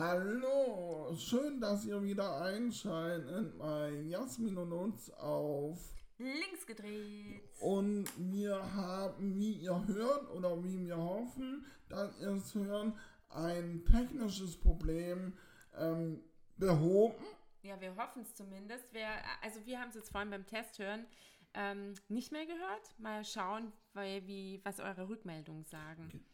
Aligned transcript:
Hallo, 0.00 1.12
schön, 1.16 1.60
dass 1.60 1.84
ihr 1.84 2.00
wieder 2.00 2.40
einschaltet 2.40 3.58
bei 3.58 3.90
Jasmin 4.06 4.56
und 4.56 4.72
uns 4.72 5.10
auf 5.14 5.76
links 6.18 6.64
gedreht. 6.64 7.42
Und 7.58 8.06
wir 8.16 8.62
haben, 8.74 9.34
wie 9.34 9.54
ihr 9.54 9.86
hört 9.88 10.30
oder 10.30 10.62
wie 10.62 10.86
wir 10.86 10.96
hoffen, 10.96 11.66
dass 11.88 12.16
ihr 12.20 12.28
es 12.28 12.54
hören, 12.54 12.96
ein 13.30 13.84
technisches 13.86 14.56
Problem 14.60 15.36
ähm, 15.76 16.22
behoben. 16.56 17.24
Ja, 17.62 17.80
wir 17.80 17.96
hoffen 17.96 18.22
es 18.22 18.36
zumindest. 18.36 18.94
Wir, 18.94 19.08
also 19.42 19.66
wir 19.66 19.80
haben 19.80 19.88
es 19.88 19.96
jetzt 19.96 20.12
vorhin 20.12 20.30
beim 20.30 20.46
Test 20.46 20.78
hören 20.78 21.06
ähm, 21.54 21.94
nicht 22.06 22.30
mehr 22.30 22.46
gehört. 22.46 22.98
Mal 22.98 23.24
schauen, 23.24 23.72
weil, 23.94 24.24
wie, 24.28 24.60
was 24.62 24.78
eure 24.78 25.08
Rückmeldungen 25.08 25.64
sagen. 25.64 26.24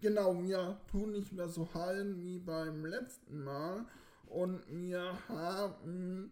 Genau, 0.00 0.42
wir 0.42 0.78
tun 0.90 1.12
nicht 1.12 1.32
mehr 1.32 1.48
so 1.48 1.72
hallen 1.72 2.22
wie 2.22 2.38
beim 2.38 2.84
letzten 2.84 3.42
Mal. 3.44 3.86
Und 4.26 4.60
wir 4.68 5.16
haben 5.28 6.30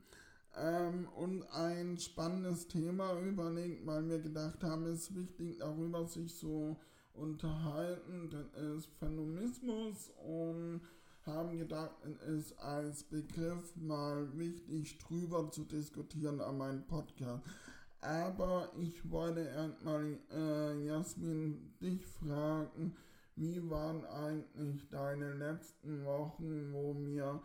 ähm, 0.54 1.08
uns 1.16 1.46
ein 1.50 1.98
spannendes 1.98 2.68
Thema 2.68 3.18
überlegt, 3.20 3.86
weil 3.86 4.06
wir 4.08 4.18
gedacht 4.18 4.62
haben, 4.62 4.84
es 4.86 5.04
ist 5.04 5.16
wichtig, 5.16 5.58
darüber 5.58 6.06
sich 6.06 6.34
so 6.34 6.76
unterhalten. 7.14 8.28
Das 8.30 8.62
ist 8.62 8.86
Phänomenismus 8.98 10.10
und 10.26 10.82
haben 11.24 11.56
gedacht, 11.56 11.94
es 12.04 12.50
ist 12.50 12.58
als 12.58 13.04
Begriff 13.04 13.74
mal 13.76 14.28
wichtig, 14.36 14.98
drüber 14.98 15.50
zu 15.50 15.64
diskutieren 15.64 16.42
an 16.42 16.58
meinem 16.58 16.86
Podcast. 16.86 17.42
Aber 18.02 18.70
ich 18.78 19.10
wollte 19.10 19.40
erstmal, 19.40 20.18
äh, 20.30 20.84
Jasmin, 20.84 21.72
dich 21.80 22.04
fragen, 22.04 22.94
wie 23.36 23.68
waren 23.68 24.04
eigentlich 24.04 24.88
deine 24.88 25.32
letzten 25.34 26.04
Wochen, 26.04 26.72
wo 26.72 26.94
wir 26.98 27.42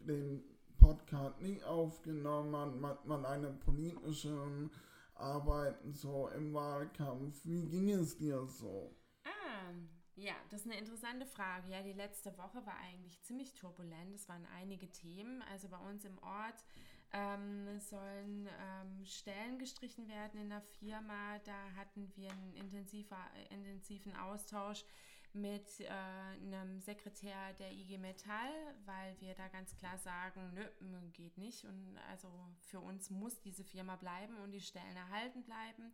den 0.00 0.42
Podcast 0.78 1.40
nicht 1.40 1.64
aufgenommen 1.64 2.54
haben, 2.56 2.86
hat 2.86 3.06
man 3.06 3.24
eine 3.24 3.52
politische 3.52 4.70
Arbeit 5.14 5.76
so 5.92 6.28
im 6.28 6.52
Wahlkampf. 6.54 7.40
Wie 7.44 7.66
ging 7.68 7.90
es 7.90 8.16
dir 8.16 8.46
so? 8.46 8.94
Ah, 9.24 9.72
ja, 10.16 10.34
das 10.50 10.60
ist 10.60 10.66
eine 10.66 10.78
interessante 10.78 11.26
Frage. 11.26 11.70
Ja, 11.70 11.82
die 11.82 11.92
letzte 11.92 12.36
Woche 12.38 12.64
war 12.66 12.76
eigentlich 12.78 13.20
ziemlich 13.22 13.54
turbulent. 13.54 14.14
Es 14.14 14.28
waren 14.28 14.46
einige 14.56 14.90
Themen. 14.90 15.42
Also 15.50 15.68
bei 15.68 15.78
uns 15.78 16.04
im 16.04 16.18
Ort 16.18 16.64
ähm, 17.12 17.78
sollen 17.78 18.46
ähm, 18.46 19.04
Stellen 19.04 19.58
gestrichen 19.58 20.08
werden 20.08 20.40
in 20.40 20.48
der 20.48 20.62
Firma. 20.62 21.38
Da 21.44 21.72
hatten 21.76 22.10
wir 22.16 22.30
einen 22.30 22.54
intensiven 22.54 24.16
Austausch 24.16 24.84
mit 25.32 25.80
äh, 25.80 25.88
einem 25.88 26.80
Sekretär 26.80 27.52
der 27.58 27.72
IG 27.72 27.98
Metall, 27.98 28.50
weil 28.84 29.18
wir 29.20 29.34
da 29.34 29.48
ganz 29.48 29.76
klar 29.76 29.98
sagen, 29.98 30.52
nö, 30.54 31.10
geht 31.12 31.38
nicht. 31.38 31.64
Und 31.64 31.98
also 32.10 32.28
für 32.60 32.80
uns 32.80 33.10
muss 33.10 33.40
diese 33.40 33.64
Firma 33.64 33.96
bleiben 33.96 34.36
und 34.40 34.52
die 34.52 34.60
Stellen 34.60 34.96
erhalten 34.96 35.42
bleiben. 35.42 35.92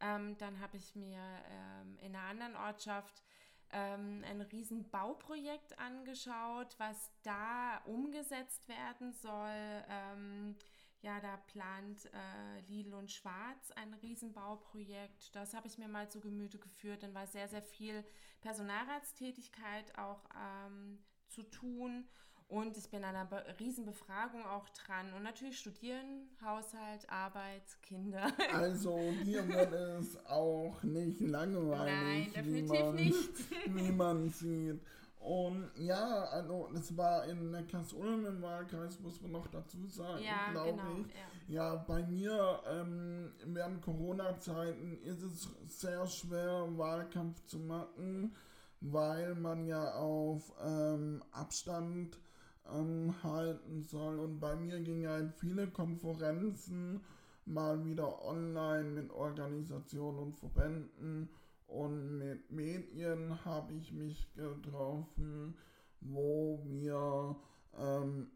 Ähm, 0.00 0.36
dann 0.38 0.60
habe 0.60 0.76
ich 0.76 0.94
mir 0.94 1.20
ähm, 1.50 1.98
in 1.98 2.14
einer 2.14 2.28
anderen 2.28 2.56
Ortschaft 2.56 3.22
ähm, 3.70 4.24
ein 4.28 4.40
riesen 4.40 4.88
Bauprojekt 4.90 5.78
angeschaut, 5.78 6.74
was 6.78 7.10
da 7.22 7.78
umgesetzt 7.86 8.68
werden 8.68 9.12
soll. 9.12 9.84
Ja, 11.00 11.20
da 11.20 11.36
plant 11.36 12.06
äh, 12.06 12.60
Lidl 12.68 12.94
und 12.94 13.10
Schwarz 13.10 13.70
ein 13.76 13.94
Riesenbauprojekt. 13.94 15.34
Das 15.34 15.54
habe 15.54 15.68
ich 15.68 15.78
mir 15.78 15.88
mal 15.88 16.10
zu 16.10 16.20
Gemüte 16.20 16.58
geführt. 16.58 17.04
Dann 17.04 17.14
war 17.14 17.26
sehr, 17.26 17.48
sehr 17.48 17.62
viel 17.62 18.04
Personalratstätigkeit 18.40 19.96
auch 19.96 20.28
ähm, 20.34 20.98
zu 21.28 21.44
tun. 21.44 22.08
Und 22.48 22.78
ich 22.78 22.88
bin 22.90 23.04
an 23.04 23.14
einer 23.14 23.26
Be 23.26 23.44
Riesenbefragung 23.60 24.44
auch 24.46 24.68
dran. 24.70 25.12
Und 25.12 25.22
natürlich 25.22 25.58
studieren, 25.58 26.30
Haushalt, 26.42 27.08
Arbeit, 27.10 27.62
Kinder. 27.82 28.32
Also 28.52 28.98
dir 29.24 29.46
wird 29.46 29.72
es 29.72 30.16
auch 30.26 30.82
nicht 30.82 31.20
langweilig. 31.20 32.32
Nein, 32.32 32.32
definitiv 32.34 32.80
man, 32.80 32.94
nicht. 32.94 33.50
Wie 33.66 33.92
man 33.92 34.30
sieht. 34.30 34.80
Und 35.20 35.68
ja, 35.76 36.24
also 36.24 36.68
das 36.72 36.96
war 36.96 37.24
in 37.24 37.50
Neckars-Ulm 37.50 38.24
im 38.26 38.40
Wahlkreis, 38.40 39.00
muss 39.00 39.20
man 39.20 39.32
noch 39.32 39.48
dazu 39.48 39.86
sagen, 39.88 40.22
ja, 40.22 40.52
glaube 40.52 40.80
genau, 40.80 41.00
ich. 41.00 41.06
Ja. 41.48 41.74
ja. 41.74 41.76
bei 41.76 42.02
mir 42.04 42.60
ähm, 42.70 43.32
während 43.44 43.82
Corona-Zeiten 43.82 44.98
ist 45.02 45.22
es 45.22 45.48
sehr 45.68 46.06
schwer, 46.06 46.66
Wahlkampf 46.76 47.44
zu 47.46 47.58
machen, 47.58 48.34
weil 48.80 49.34
man 49.34 49.66
ja 49.66 49.94
auf 49.94 50.52
ähm, 50.64 51.22
Abstand 51.32 52.16
ähm, 52.72 53.12
halten 53.22 53.82
soll. 53.82 54.20
Und 54.20 54.38
bei 54.38 54.54
mir 54.54 54.80
gingen 54.80 55.08
halt 55.08 55.34
viele 55.34 55.66
Konferenzen 55.66 57.00
mal 57.44 57.84
wieder 57.84 58.24
online 58.24 58.90
mit 58.90 59.10
Organisationen 59.10 60.18
und 60.18 60.36
Verbänden 60.36 61.28
und 61.68 62.18
mit 62.18 62.50
Medien 62.50 63.44
habe 63.44 63.74
ich 63.74 63.92
mich 63.92 64.32
getroffen, 64.34 65.56
wo 66.00 66.60
wir 66.64 67.36
ähm, 67.76 68.30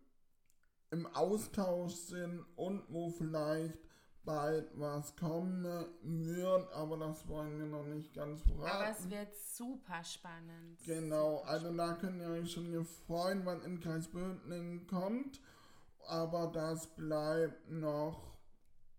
im 0.91 1.07
Austausch 1.07 1.95
sind 1.95 2.45
und 2.57 2.85
wo 2.89 3.09
vielleicht 3.09 3.79
bald 4.25 4.71
was 4.79 5.17
kommen 5.17 5.65
wird, 6.03 6.73
aber 6.73 6.97
das 6.99 7.27
wollen 7.27 7.59
wir 7.59 7.67
noch 7.67 7.87
nicht 7.87 8.15
ganz 8.15 8.43
verraten. 8.43 8.71
Aber 8.71 8.91
es 8.91 9.11
wird 9.11 9.35
super 9.35 10.05
spannend. 10.05 10.79
Genau, 10.85 11.39
super 11.39 11.49
also 11.49 11.77
da 11.77 11.95
könnt 11.95 12.21
ihr 12.21 12.29
euch 12.29 12.53
schon 12.53 12.85
freuen, 12.85 13.45
wann 13.45 13.63
in 13.63 13.81
Kreisbödling 13.81 14.87
kommt, 14.87 15.41
aber 16.07 16.49
das 16.53 16.87
bleibt 16.95 17.71
noch 17.71 18.32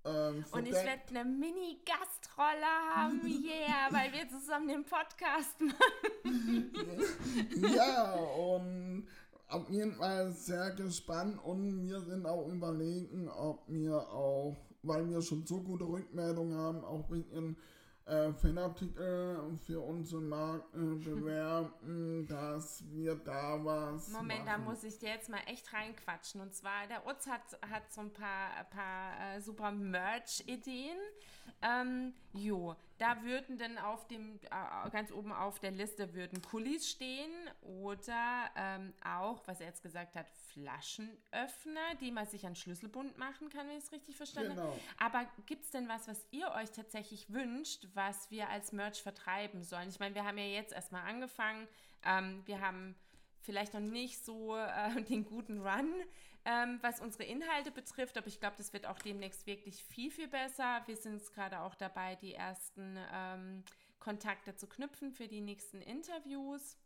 ähm, 0.06 0.44
und 0.52 0.66
ich 0.68 0.74
werde 0.74 1.02
eine 1.10 1.24
Mini-Gastrolle 1.24 2.96
haben, 2.96 3.22
yeah, 3.26 3.88
weil 3.90 4.12
wir 4.12 4.28
zusammen 4.30 4.68
den 4.68 4.84
Podcast 4.84 5.62
machen. 5.62 6.72
ja, 7.76 8.14
und 8.14 9.08
auf 9.48 9.70
jeden 9.70 9.94
Fall 9.94 10.32
sehr 10.34 10.72
gespannt 10.72 11.40
und 11.44 11.84
wir 11.84 12.02
sind 12.02 12.26
auch 12.26 12.48
überlegen, 12.48 13.30
ob 13.30 13.64
wir 13.68 13.96
auch, 14.10 14.58
weil 14.82 15.10
wir 15.10 15.22
schon 15.22 15.46
so 15.46 15.62
gute 15.62 15.86
Rückmeldungen 15.86 16.58
haben, 16.58 16.84
auch 16.84 17.10
ein 17.10 17.24
bisschen 17.24 17.58
äh, 18.06 18.34
Fanartikel 18.34 19.58
für 19.66 19.82
unsere 19.82 20.22
Marke 20.22 20.78
bewerben, 20.78 22.28
dass 22.28 22.84
wir 22.92 23.16
da 23.16 23.64
was. 23.64 24.10
Moment, 24.10 24.46
machen. 24.46 24.64
da 24.64 24.70
muss 24.70 24.84
ich 24.84 25.00
dir 25.00 25.10
jetzt 25.10 25.30
mal 25.30 25.42
echt 25.48 25.72
reinquatschen. 25.74 26.42
Und 26.42 26.54
zwar, 26.54 26.88
der 26.88 27.08
Utz 27.08 27.28
hat, 27.28 27.42
hat 27.70 27.92
so 27.92 28.02
ein 28.02 28.12
paar, 28.12 28.66
paar 28.72 29.36
äh, 29.36 29.42
super 29.42 29.72
Merch-Ideen. 29.72 30.98
Ähm, 31.62 32.14
jo, 32.34 32.76
da 32.98 33.22
würden 33.24 33.58
dann 33.58 33.78
auf 33.78 34.08
dem, 34.08 34.40
äh, 34.44 34.90
ganz 34.90 35.12
oben 35.12 35.32
auf 35.32 35.60
der 35.60 35.72
Liste 35.72 36.14
würden 36.14 36.42
Kulis 36.42 36.90
stehen 36.90 37.32
oder 37.62 38.50
ähm, 38.56 38.94
auch, 39.04 39.42
was 39.46 39.60
er 39.60 39.68
jetzt 39.68 39.84
gesagt 39.84 40.16
hat, 40.16 40.28
Flaschenöffner, 40.54 41.96
die 42.02 42.12
man 42.12 42.26
sich 42.26 42.46
an 42.46 42.56
Schlüsselbund 42.56 43.18
machen 43.18 43.50
kann, 43.50 43.68
wenn 43.68 43.78
ich 43.78 43.84
es 43.86 43.92
richtig 43.92 44.16
verstanden 44.16 44.52
habe. 44.52 44.62
Genau. 44.62 44.80
Aber 45.00 45.26
gibt 45.46 45.64
es 45.64 45.72
denn 45.72 45.88
was, 45.88 46.08
was 46.08 46.26
ihr 46.32 46.52
euch 46.52 46.72
tatsächlich 46.72 47.32
wünscht, 47.32 47.88
was 47.94 48.32
wir 48.32 48.50
als 48.50 48.72
Merch 48.72 49.02
vertreiben 49.02 49.64
sollen? 49.64 49.90
Ich 49.90 50.00
meine, 50.00 50.16
wir 50.16 50.26
haben 50.26 50.38
ja 50.38 50.46
jetzt 50.46 50.74
erstmal 50.74 51.08
angefangen. 51.08 51.68
Ähm, 52.04 52.42
wir 52.46 52.62
haben 52.62 52.96
vielleicht 53.42 53.74
noch 53.74 53.82
nicht 53.82 54.24
so 54.24 54.56
äh, 54.56 55.02
den 55.10 55.26
guten 55.26 55.62
Run 55.62 55.94
ähm, 56.46 56.80
was 56.82 57.00
unsere 57.00 57.24
Inhalte 57.24 57.72
betrifft. 57.72 58.18
Aber 58.18 58.28
ich 58.28 58.40
glaube, 58.40 58.56
das 58.58 58.74
wird 58.74 58.86
auch 58.86 59.00
demnächst 59.00 59.46
wirklich 59.46 59.84
viel, 59.84 60.12
viel 60.12 60.28
besser. 60.28 60.82
Wir 60.86 60.98
sind 60.98 61.22
gerade 61.34 61.60
auch 61.62 61.76
dabei, 61.76 62.16
die 62.16 62.34
ersten 62.34 62.98
ähm, 63.12 63.64
Kontakte 64.00 64.56
zu 64.56 64.68
knüpfen 64.68 65.12
für 65.12 65.28
die 65.28 65.42
nächsten 65.42 65.82
Interviews. 65.82 66.78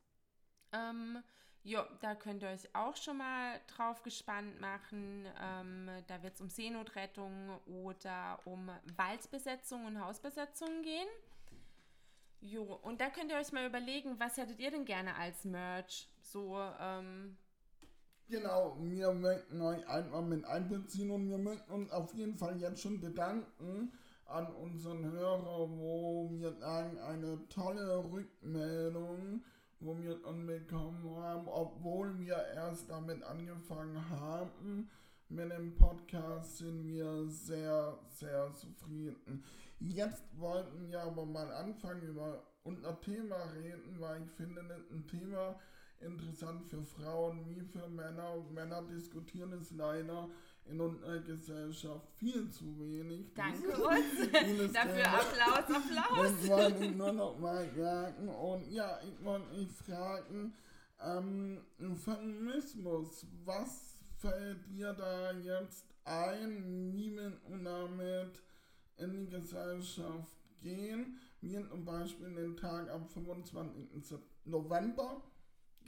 Ähm, 0.71 1.23
ja, 1.63 1.85
da 1.99 2.15
könnt 2.15 2.43
ihr 2.43 2.49
euch 2.49 2.73
auch 2.73 2.95
schon 2.95 3.17
mal 3.17 3.59
drauf 3.67 4.03
gespannt 4.03 4.61
machen. 4.61 5.25
Ähm, 5.41 5.89
da 6.07 6.23
wird 6.23 6.35
es 6.35 6.41
um 6.41 6.49
Seenotrettung 6.49 7.59
oder 7.65 8.39
um 8.45 8.71
Waldbesetzung 8.95 9.85
und 9.85 9.99
Hausbesetzung 9.99 10.81
gehen. 10.81 11.07
Jo, 12.39 12.79
und 12.83 13.01
da 13.01 13.09
könnt 13.09 13.31
ihr 13.31 13.37
euch 13.37 13.51
mal 13.51 13.65
überlegen, 13.65 14.19
was 14.19 14.37
hättet 14.37 14.59
ihr 14.59 14.71
denn 14.71 14.85
gerne 14.85 15.15
als 15.15 15.43
Merch? 15.43 16.07
So, 16.21 16.57
ähm, 16.79 17.35
Genau, 18.29 18.75
wir 18.81 19.13
möchten 19.13 19.61
euch 19.61 19.87
einfach 19.87 20.21
mit 20.21 20.43
einbeziehen 20.43 21.11
und 21.11 21.29
wir 21.29 21.37
möchten 21.37 21.71
uns 21.71 21.89
auf 21.91 22.13
jeden 22.13 22.35
Fall 22.35 22.59
jetzt 22.59 22.81
schon 22.81 22.99
bedanken 22.99 23.93
an 24.25 24.47
unseren 24.47 25.09
Hörer, 25.09 25.69
wo 25.69 26.29
wir 26.31 26.51
sagen, 26.51 26.99
eine 26.99 27.39
tolle 27.47 28.03
Rückmeldung, 28.11 29.41
wo 29.79 29.97
wir 29.97 30.21
dann 30.21 30.45
bekommen 30.45 31.09
haben, 31.15 31.47
obwohl 31.47 32.19
wir 32.19 32.35
erst 32.53 32.89
damit 32.89 33.23
angefangen 33.23 34.09
haben. 34.09 34.89
Mit 35.29 35.49
dem 35.49 35.73
Podcast 35.75 36.57
sind 36.57 36.85
wir 36.85 37.29
sehr, 37.29 37.97
sehr 38.09 38.51
zufrieden. 38.53 39.41
Jetzt 39.79 40.23
wollten 40.37 40.89
wir 40.89 41.01
aber 41.01 41.25
mal 41.25 41.49
anfangen 41.53 42.01
über 42.01 42.43
unser 42.63 42.99
Thema 42.99 43.37
reden, 43.55 43.95
weil 43.99 44.23
ich 44.23 44.31
finde, 44.31 44.65
das 44.67 44.79
ist 44.79 44.91
ein 44.91 45.07
Thema, 45.07 45.55
interessant 46.01 46.65
für 46.69 46.83
Frauen 46.83 47.45
wie 47.47 47.61
für 47.61 47.87
Männer. 47.87 48.43
Männer 48.51 48.81
diskutieren 48.83 49.53
es 49.53 49.71
leider 49.71 50.29
in 50.69 50.79
unserer 50.79 51.19
Gesellschaft 51.19 52.07
viel 52.17 52.49
zu 52.49 52.77
wenig. 52.79 53.33
Danke 53.33 53.75
uns. 53.77 54.73
Dafür 54.73 55.07
Applaus, 55.07 55.75
Applaus. 55.75 56.31
Das 56.31 56.49
wollte 56.49 56.85
ich 56.85 56.95
nur 56.95 57.13
noch 57.13 57.39
mal 57.39 57.69
sagen. 57.75 58.29
Und 58.29 58.69
ja, 58.71 58.99
ich 59.01 59.23
wollte 59.23 59.55
mich 59.55 59.71
fragen, 59.71 60.53
ähm, 61.01 61.61
Feminismus, 62.03 63.25
was 63.45 63.97
fällt 64.17 64.67
dir 64.67 64.93
da 64.93 65.31
jetzt 65.31 65.85
ein, 66.03 66.91
wie 66.93 67.15
wir 67.15 67.31
damit 67.63 68.41
in 68.97 69.13
die 69.13 69.29
Gesellschaft 69.29 70.35
gehen? 70.61 71.19
Wir 71.41 71.67
zum 71.69 71.85
Beispiel 71.85 72.33
den 72.33 72.57
Tag 72.57 72.89
am 72.89 73.07
25. 73.07 74.17
November. 74.45 75.21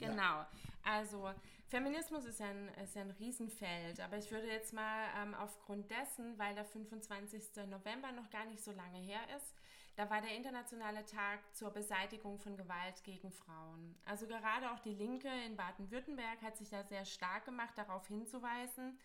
Genau, 0.00 0.22
ja. 0.22 0.48
also 0.82 1.30
Feminismus 1.68 2.24
ist 2.24 2.40
ein, 2.40 2.68
ist 2.82 2.96
ein 2.96 3.10
Riesenfeld, 3.12 4.00
aber 4.00 4.18
ich 4.18 4.30
würde 4.32 4.48
jetzt 4.48 4.72
mal 4.72 5.06
ähm, 5.22 5.34
aufgrund 5.34 5.88
dessen, 5.90 6.36
weil 6.36 6.54
der 6.54 6.64
25. 6.64 7.68
November 7.68 8.10
noch 8.10 8.28
gar 8.30 8.44
nicht 8.46 8.62
so 8.62 8.72
lange 8.72 8.98
her 8.98 9.20
ist, 9.36 9.54
da 9.94 10.08
war 10.08 10.20
der 10.20 10.34
internationale 10.34 11.04
Tag 11.04 11.40
zur 11.54 11.70
Beseitigung 11.70 12.38
von 12.38 12.56
Gewalt 12.56 13.04
gegen 13.04 13.30
Frauen. 13.30 13.94
Also 14.04 14.26
gerade 14.26 14.72
auch 14.72 14.80
die 14.80 14.94
Linke 14.94 15.28
in 15.46 15.56
Baden-Württemberg 15.56 16.42
hat 16.42 16.56
sich 16.56 16.70
da 16.70 16.82
sehr 16.84 17.04
stark 17.04 17.44
gemacht, 17.44 17.76
darauf 17.76 18.06
hinzuweisen. 18.08 18.98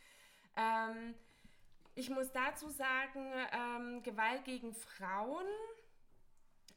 Ähm, 0.55 1.13
ich 1.95 2.09
muss 2.09 2.31
dazu 2.31 2.69
sagen, 2.69 3.31
ähm, 3.51 4.03
Gewalt 4.03 4.43
gegen 4.43 4.73
Frauen 4.73 5.45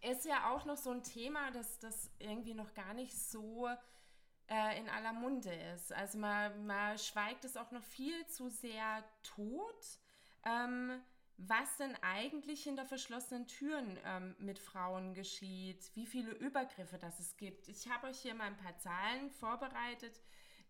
ist 0.03 0.25
ja 0.25 0.51
auch 0.53 0.65
noch 0.65 0.77
so 0.77 0.91
ein 0.91 1.03
Thema, 1.03 1.51
das, 1.53 1.79
das 1.79 2.11
irgendwie 2.19 2.55
noch 2.55 2.75
gar 2.75 2.95
nicht 2.95 3.17
so 3.17 3.69
äh, 4.49 4.79
in 4.79 4.89
aller 4.89 5.13
Munde 5.13 5.53
ist. 5.75 5.93
Also 5.93 6.19
man, 6.19 6.67
man 6.67 6.99
schweigt 6.99 7.45
es 7.45 7.57
auch 7.57 7.71
noch 7.71 7.85
viel 7.85 8.27
zu 8.27 8.49
sehr 8.49 9.05
tot. 9.23 9.99
Ähm, 10.45 11.01
was 11.39 11.77
denn 11.77 11.97
eigentlich 12.03 12.65
hinter 12.65 12.85
verschlossenen 12.85 13.47
Türen 13.47 13.97
ähm, 14.05 14.35
mit 14.41 14.59
Frauen 14.59 15.15
geschieht, 15.15 15.91
wie 15.95 16.05
viele 16.05 16.33
Übergriffe 16.33 16.99
das 16.99 17.21
es 17.21 17.37
gibt. 17.37 17.69
Ich 17.69 17.89
habe 17.89 18.09
euch 18.09 18.19
hier 18.19 18.35
mal 18.35 18.49
ein 18.49 18.57
paar 18.57 18.77
Zahlen 18.79 19.31
vorbereitet, 19.31 20.21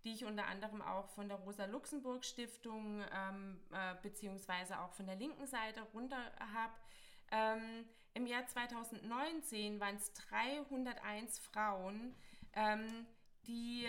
die 0.04 0.12
ich 0.12 0.26
unter 0.26 0.46
anderem 0.46 0.82
auch 0.82 1.08
von 1.08 1.26
der 1.28 1.38
Rosa-Luxemburg-Stiftung 1.38 3.02
ähm, 3.12 3.60
äh, 3.72 3.94
beziehungsweise 4.02 4.78
auch 4.80 4.92
von 4.92 5.06
der 5.06 5.16
linken 5.16 5.46
Seite 5.46 5.80
runter 5.94 6.20
habe. 6.52 6.74
Ähm, 7.30 7.86
Im 8.12 8.26
Jahr 8.26 8.46
2019 8.46 9.80
waren 9.80 9.96
es 9.96 10.12
301 10.12 11.38
Frauen, 11.38 12.14
ähm, 12.52 13.06
die 13.48 13.88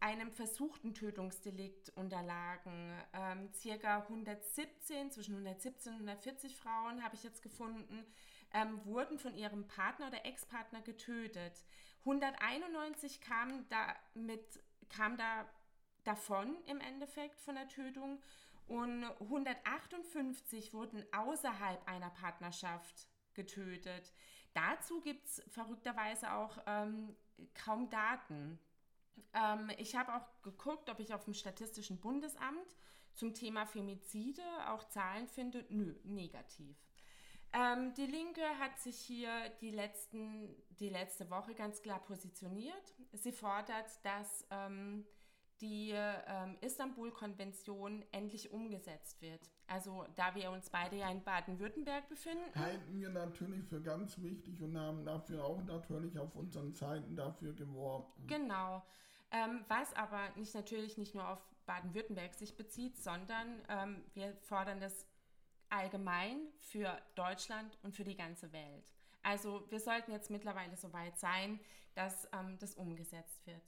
einem 0.00 0.32
versuchten 0.32 0.94
Tötungsdelikt 0.94 1.90
unterlagen. 1.90 2.92
Ähm, 3.12 3.52
circa 3.54 3.98
117, 4.00 5.12
zwischen 5.12 5.34
117 5.34 5.92
und 5.92 6.00
140 6.00 6.56
Frauen 6.56 7.04
habe 7.04 7.14
ich 7.14 7.22
jetzt 7.22 7.40
gefunden, 7.40 8.04
ähm, 8.52 8.84
wurden 8.84 9.18
von 9.18 9.36
ihrem 9.36 9.68
Partner 9.68 10.08
oder 10.08 10.26
Ex-Partner 10.26 10.82
getötet. 10.82 11.64
191 12.00 13.20
kamen 13.20 13.64
da, 13.68 13.94
mit, 14.14 14.60
kam 14.88 15.16
da 15.16 15.46
davon 16.02 16.56
im 16.66 16.80
Endeffekt 16.80 17.40
von 17.40 17.54
der 17.54 17.68
Tötung 17.68 18.20
und 18.66 19.04
158 19.04 20.74
wurden 20.74 21.04
außerhalb 21.12 21.86
einer 21.86 22.10
Partnerschaft 22.10 23.06
getötet. 23.34 24.12
Dazu 24.52 25.00
gibt 25.00 25.26
es 25.26 25.42
verrückterweise 25.48 26.32
auch 26.32 26.58
ähm, 26.66 27.16
kaum 27.54 27.90
Daten. 27.90 28.58
Ähm, 29.34 29.70
ich 29.78 29.96
habe 29.96 30.14
auch 30.14 30.42
geguckt, 30.42 30.90
ob 30.90 31.00
ich 31.00 31.14
auf 31.14 31.24
dem 31.24 31.34
Statistischen 31.34 31.98
Bundesamt 31.98 32.76
zum 33.14 33.34
Thema 33.34 33.66
Femizide 33.66 34.42
auch 34.68 34.84
Zahlen 34.88 35.26
finde. 35.28 35.64
Nö, 35.68 35.94
negativ. 36.04 36.76
Ähm, 37.52 37.92
die 37.94 38.06
Linke 38.06 38.42
hat 38.58 38.78
sich 38.78 38.96
hier 38.96 39.50
die, 39.60 39.70
letzten, 39.70 40.54
die 40.80 40.88
letzte 40.88 41.28
Woche 41.30 41.54
ganz 41.54 41.82
klar 41.82 42.00
positioniert. 42.00 42.94
Sie 43.12 43.32
fordert, 43.32 43.90
dass 44.04 44.46
ähm, 44.50 45.06
die 45.62 45.92
ähm, 45.92 46.58
Istanbul-Konvention 46.60 48.04
endlich 48.10 48.50
umgesetzt 48.50 49.22
wird. 49.22 49.40
Also 49.68 50.04
da 50.16 50.34
wir 50.34 50.50
uns 50.50 50.68
beide 50.68 50.96
ja 50.96 51.08
in 51.08 51.22
Baden-Württemberg 51.22 52.08
befinden. 52.08 52.52
Halten 52.54 53.00
wir 53.00 53.08
natürlich 53.08 53.64
für 53.64 53.80
ganz 53.80 54.20
wichtig 54.20 54.60
und 54.60 54.76
haben 54.76 55.04
dafür 55.04 55.44
auch 55.44 55.62
natürlich 55.64 56.18
auf 56.18 56.34
unseren 56.34 56.74
Seiten 56.74 57.14
dafür 57.16 57.54
geworben. 57.54 58.26
Genau. 58.26 58.82
Ähm, 59.30 59.64
was 59.68 59.94
aber 59.94 60.30
nicht 60.36 60.54
natürlich 60.54 60.98
nicht 60.98 61.14
nur 61.14 61.26
auf 61.26 61.38
Baden-Württemberg 61.64 62.34
sich 62.34 62.56
bezieht, 62.56 62.98
sondern 62.98 63.62
ähm, 63.68 64.04
wir 64.14 64.36
fordern 64.40 64.80
das 64.80 65.06
allgemein 65.70 66.40
für 66.58 67.00
Deutschland 67.14 67.78
und 67.82 67.94
für 67.94 68.04
die 68.04 68.16
ganze 68.16 68.52
Welt. 68.52 68.84
Also 69.22 69.64
wir 69.70 69.78
sollten 69.78 70.10
jetzt 70.10 70.28
mittlerweile 70.28 70.76
so 70.76 70.92
weit 70.92 71.16
sein, 71.18 71.60
dass 71.94 72.28
ähm, 72.32 72.58
das 72.58 72.74
umgesetzt 72.74 73.46
wird. 73.46 73.62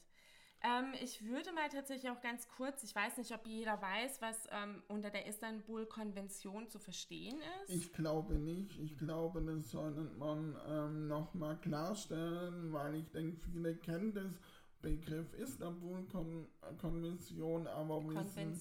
Ähm, 0.64 0.94
ich 1.02 1.22
würde 1.26 1.52
mal 1.52 1.68
tatsächlich 1.68 2.10
auch 2.10 2.22
ganz 2.22 2.48
kurz, 2.48 2.82
ich 2.82 2.94
weiß 2.94 3.18
nicht, 3.18 3.32
ob 3.32 3.46
jeder 3.46 3.80
weiß, 3.82 4.22
was 4.22 4.48
ähm, 4.50 4.82
unter 4.88 5.10
der 5.10 5.26
Istanbul-Konvention 5.26 6.68
zu 6.70 6.78
verstehen 6.78 7.36
ist. 7.62 7.74
Ich 7.74 7.92
glaube 7.92 8.36
nicht. 8.36 8.78
Ich 8.80 8.96
glaube, 8.96 9.42
das 9.42 9.70
sollte 9.70 10.00
man 10.18 10.56
ähm, 10.66 11.06
nochmal 11.06 11.58
klarstellen, 11.58 12.72
weil 12.72 12.94
ich 12.94 13.10
denke, 13.10 13.36
viele 13.52 13.76
kennen 13.76 14.14
das 14.14 14.32
Begriff 14.84 15.32
Istanbul-Konvention, 15.38 17.66
aber 17.66 18.04
wissen 18.04 18.60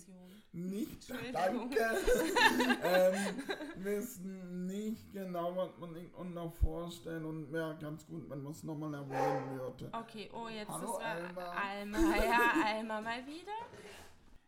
nicht, 0.53 1.13
danke, 1.33 1.77
ähm, 2.83 3.43
wissen 3.75 4.65
nicht 4.65 5.11
genau, 5.11 5.53
was 5.57 5.77
man 5.79 5.93
sich 5.93 6.07
unter 6.15 6.49
vorstellen 6.49 7.25
und 7.25 7.51
wäre 7.51 7.77
ganz 7.77 8.07
gut, 8.07 8.29
wenn 8.29 8.41
man 8.41 8.53
es 8.53 8.63
nochmal 8.63 8.93
erwähnen 8.93 9.59
würde. 9.59 9.89
Okay, 9.91 10.29
oh, 10.33 10.47
jetzt 10.47 10.69
Hallo, 10.69 10.97
ist 10.97 11.03
Alma. 11.03 11.41
Alma, 11.41 12.15
ja, 12.15 12.53
Alma 12.65 13.01
mal 13.01 13.25
wieder. 13.25 13.51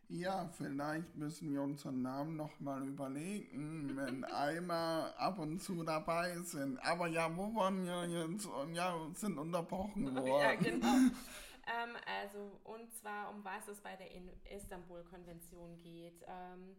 Ja, 0.07 0.47
vielleicht 0.55 1.15
müssen 1.15 1.51
wir 1.51 1.63
unseren 1.63 2.03
Namen 2.03 2.35
nochmal 2.37 2.87
überlegen, 2.87 3.91
wenn 3.95 4.23
Alma 4.25 5.07
ab 5.17 5.39
und 5.39 5.59
zu 5.61 5.83
dabei 5.83 6.37
sind. 6.43 6.77
Aber 6.85 7.07
ja, 7.07 7.35
wo 7.35 7.53
waren 7.55 7.83
wir 7.83 8.05
jetzt? 8.05 8.47
Ja, 8.73 8.95
sind 9.13 9.37
unterbrochen 9.37 10.15
worden. 10.15 10.27
Ja, 10.27 10.55
genau. 10.55 11.09
Ähm, 11.67 11.95
also, 12.05 12.59
und 12.63 12.93
zwar, 12.93 13.29
um 13.29 13.43
was 13.43 13.67
es 13.67 13.81
bei 13.81 13.95
der 13.95 14.09
Istanbul-Konvention 14.51 15.79
geht. 15.81 16.23
Ähm, 16.27 16.75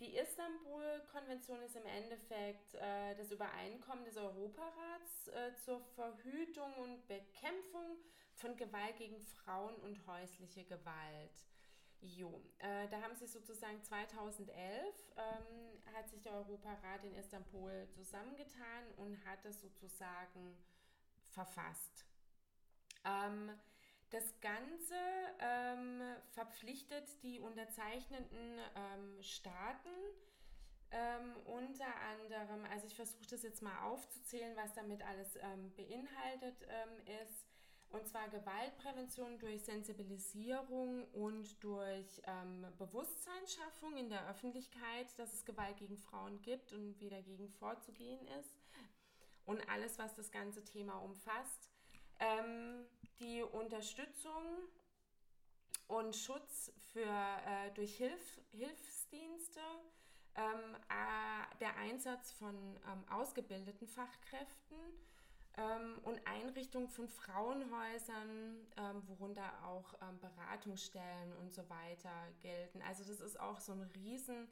die 0.00 0.16
Istanbul-Konvention 0.16 1.62
ist 1.62 1.76
im 1.76 1.86
Endeffekt 1.86 2.74
äh, 2.74 3.14
das 3.14 3.30
Übereinkommen 3.30 4.04
des 4.04 4.16
Europarats 4.16 5.28
äh, 5.28 5.54
zur 5.64 5.80
Verhütung 5.94 6.74
und 6.74 7.06
Bekämpfung 7.06 7.98
von 8.34 8.56
Gewalt 8.56 8.96
gegen 8.96 9.20
Frauen 9.20 9.76
und 9.76 10.04
häusliche 10.06 10.64
Gewalt. 10.64 11.46
Jo, 12.00 12.42
äh, 12.58 12.88
da 12.88 13.00
haben 13.00 13.14
sie 13.14 13.26
sozusagen 13.26 13.82
2011 13.82 14.50
ähm, 15.16 15.94
hat 15.94 16.08
sich 16.10 16.20
der 16.22 16.34
Europarat 16.34 17.04
in 17.04 17.14
Istanbul 17.14 17.88
zusammengetan 17.94 18.90
und 18.96 19.24
hat 19.24 19.44
es 19.44 19.60
sozusagen 19.60 20.58
verfasst. 21.30 22.04
Ähm, 23.04 23.50
das 24.14 24.40
Ganze 24.40 24.94
ähm, 25.40 26.00
verpflichtet 26.30 27.04
die 27.24 27.40
unterzeichnenden 27.40 28.60
ähm, 28.76 29.20
Staaten 29.22 29.90
ähm, 30.92 31.34
unter 31.46 31.92
anderem, 32.12 32.64
also 32.70 32.86
ich 32.86 32.94
versuche 32.94 33.26
das 33.28 33.42
jetzt 33.42 33.60
mal 33.60 33.76
aufzuzählen, 33.82 34.54
was 34.56 34.72
damit 34.74 35.02
alles 35.02 35.34
ähm, 35.34 35.72
beinhaltet 35.74 36.54
ähm, 36.68 37.24
ist, 37.24 37.48
und 37.90 38.06
zwar 38.06 38.28
Gewaltprävention 38.28 39.38
durch 39.40 39.64
Sensibilisierung 39.64 41.04
und 41.12 41.62
durch 41.64 42.22
ähm, 42.26 42.66
Bewusstseinsschaffung 42.78 43.96
in 43.96 44.10
der 44.10 44.28
Öffentlichkeit, 44.28 45.06
dass 45.18 45.32
es 45.32 45.44
Gewalt 45.44 45.76
gegen 45.78 45.98
Frauen 45.98 46.40
gibt 46.42 46.72
und 46.72 47.00
wie 47.00 47.08
dagegen 47.08 47.48
vorzugehen 47.48 48.24
ist. 48.40 48.54
Und 49.44 49.68
alles, 49.68 49.98
was 49.98 50.14
das 50.14 50.30
ganze 50.30 50.64
Thema 50.64 50.94
umfasst. 50.98 51.73
Ähm, 52.20 52.86
die 53.20 53.42
Unterstützung 53.42 54.42
und 55.88 56.14
Schutz 56.14 56.72
für, 56.92 57.00
äh, 57.00 57.70
durch 57.74 57.96
Hilf, 57.96 58.40
Hilfsdienste, 58.52 59.60
ähm, 60.36 60.76
äh, 60.88 61.58
der 61.60 61.76
Einsatz 61.76 62.32
von 62.32 62.54
ähm, 62.54 63.04
ausgebildeten 63.10 63.86
Fachkräften 63.86 64.76
ähm, 65.56 65.98
und 66.02 66.26
Einrichtung 66.26 66.88
von 66.88 67.08
Frauenhäusern, 67.08 68.66
ähm, 68.76 69.08
worunter 69.08 69.52
auch 69.64 69.94
ähm, 70.02 70.18
Beratungsstellen 70.20 71.32
und 71.40 71.52
so 71.52 71.68
weiter 71.68 72.28
gelten. 72.42 72.82
Also 72.82 73.04
das 73.04 73.20
ist 73.20 73.38
auch 73.38 73.60
so 73.60 73.72
ein 73.72 73.82
riesen, 73.94 74.48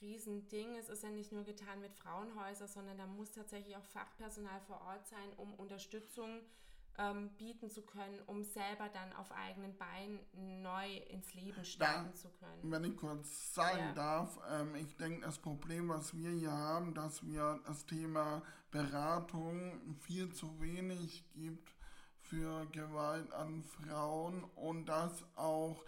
riesen. 0.00 0.46
Es 0.78 0.88
ist 0.88 1.02
ja 1.02 1.10
nicht 1.10 1.32
nur 1.32 1.42
getan 1.42 1.80
mit 1.80 1.94
Frauenhäusern, 1.94 2.68
sondern 2.68 2.98
da 2.98 3.06
muss 3.06 3.32
tatsächlich 3.32 3.76
auch 3.76 3.84
Fachpersonal 3.84 4.60
vor 4.60 4.80
Ort 4.82 5.08
sein, 5.08 5.32
um 5.36 5.54
Unterstützung 5.54 6.40
zu 6.40 6.56
ähm, 6.98 7.30
bieten 7.36 7.68
zu 7.68 7.82
können, 7.82 8.20
um 8.26 8.42
selber 8.42 8.88
dann 8.88 9.12
auf 9.14 9.30
eigenen 9.32 9.76
Beinen 9.76 10.20
neu 10.62 10.96
ins 11.10 11.34
Leben 11.34 11.64
starten 11.64 12.10
da, 12.10 12.14
zu 12.14 12.30
können. 12.30 12.70
Wenn 12.70 12.84
ich 12.84 12.96
kurz 12.96 13.54
sagen 13.54 13.78
ja. 13.78 13.92
darf, 13.92 14.38
ähm, 14.50 14.74
ich 14.76 14.96
denke, 14.96 15.20
das 15.20 15.38
Problem, 15.38 15.88
was 15.88 16.14
wir 16.16 16.30
hier 16.30 16.52
haben, 16.52 16.94
dass 16.94 17.24
wir 17.26 17.60
das 17.66 17.86
Thema 17.86 18.42
Beratung 18.70 19.96
viel 20.00 20.32
zu 20.32 20.60
wenig 20.60 21.24
gibt 21.32 21.74
für 22.20 22.66
Gewalt 22.66 23.30
an 23.32 23.62
Frauen 23.62 24.44
und 24.54 24.86
dass 24.86 25.24
auch 25.36 25.84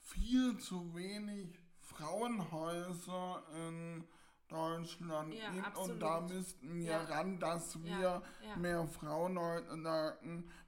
viel 0.00 0.58
zu 0.58 0.94
wenig 0.94 1.58
Frauenhäuser 1.80 3.42
in 3.54 4.04
Deutschland 4.48 5.34
ja, 5.34 5.50
gibt 5.50 5.66
absolut. 5.66 5.90
und 5.92 6.00
da 6.00 6.20
müssten 6.20 6.74
wir 6.76 6.90
ja. 6.90 7.04
ran, 7.04 7.38
dass 7.38 7.82
wir 7.82 7.98
ja, 7.98 8.22
mehr 8.56 8.86
Frauenleuten 8.86 9.84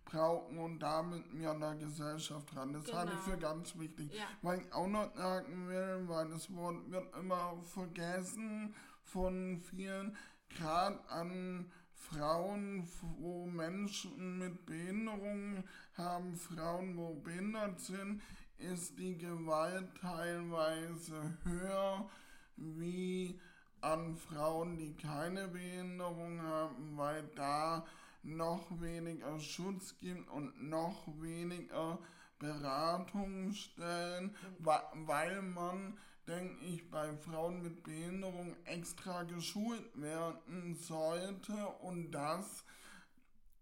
brauchen 0.05 0.59
und 0.59 0.79
damit 0.81 1.25
wir 1.33 1.51
an 1.51 1.61
der 1.61 1.75
Gesellschaft 1.75 2.57
ran. 2.57 2.73
Das 2.73 2.85
genau. 2.85 2.99
halte 2.99 3.13
ich 3.13 3.21
für 3.21 3.39
ganz 3.39 3.79
wichtig. 3.79 4.11
Weil 4.43 4.61
ich 4.61 4.73
auch 4.73 4.89
noch 4.89 5.15
sagen 5.15 5.69
will, 5.69 6.05
weil 6.07 6.29
das 6.29 6.53
Wort 6.55 6.91
wird 6.91 7.15
immer 7.17 7.57
vergessen 7.63 8.75
von 9.03 9.61
vielen, 9.61 10.17
gerade 10.49 10.99
an 11.09 11.71
Frauen, 11.93 12.89
wo 13.19 13.47
Menschen 13.47 14.39
mit 14.39 14.65
Behinderungen 14.65 15.65
haben, 15.95 16.37
Frauen, 16.37 16.97
wo 16.97 17.15
behindert 17.15 17.81
sind, 17.81 18.23
ist 18.59 18.99
die 18.99 19.17
Gewalt 19.17 19.89
teilweise 20.01 21.37
höher 21.45 22.09
wie 22.57 23.39
an 23.81 24.17
Frauen, 24.17 24.77
die 24.77 24.95
keine 24.97 25.49
Behinderung 25.49 26.41
haben, 26.43 26.97
weil 26.97 27.25
da 27.35 27.85
noch 28.23 28.67
weniger 28.81 29.39
Schutz 29.39 29.99
gibt 30.01 30.29
und 30.31 30.63
noch 30.69 31.07
weniger 31.21 31.99
Beratungsstellen, 32.39 34.35
weil 34.59 35.43
man, 35.43 35.99
denke 36.27 36.65
ich, 36.65 36.91
bei 36.91 37.17
Frauen 37.17 37.63
mit 37.63 37.83
Behinderung 37.83 38.55
extra 38.65 39.23
geschult 39.25 40.01
werden 40.01 40.77
sollte 40.77 41.53
und 41.81 42.11
das 42.13 42.65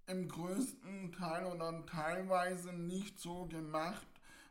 im 0.07 0.29
größten 0.29 1.13
Teil 1.13 1.47
oder 1.47 1.85
teilweise 1.87 2.73
nicht 2.73 3.19
so 3.19 3.47
gemacht 3.47 4.07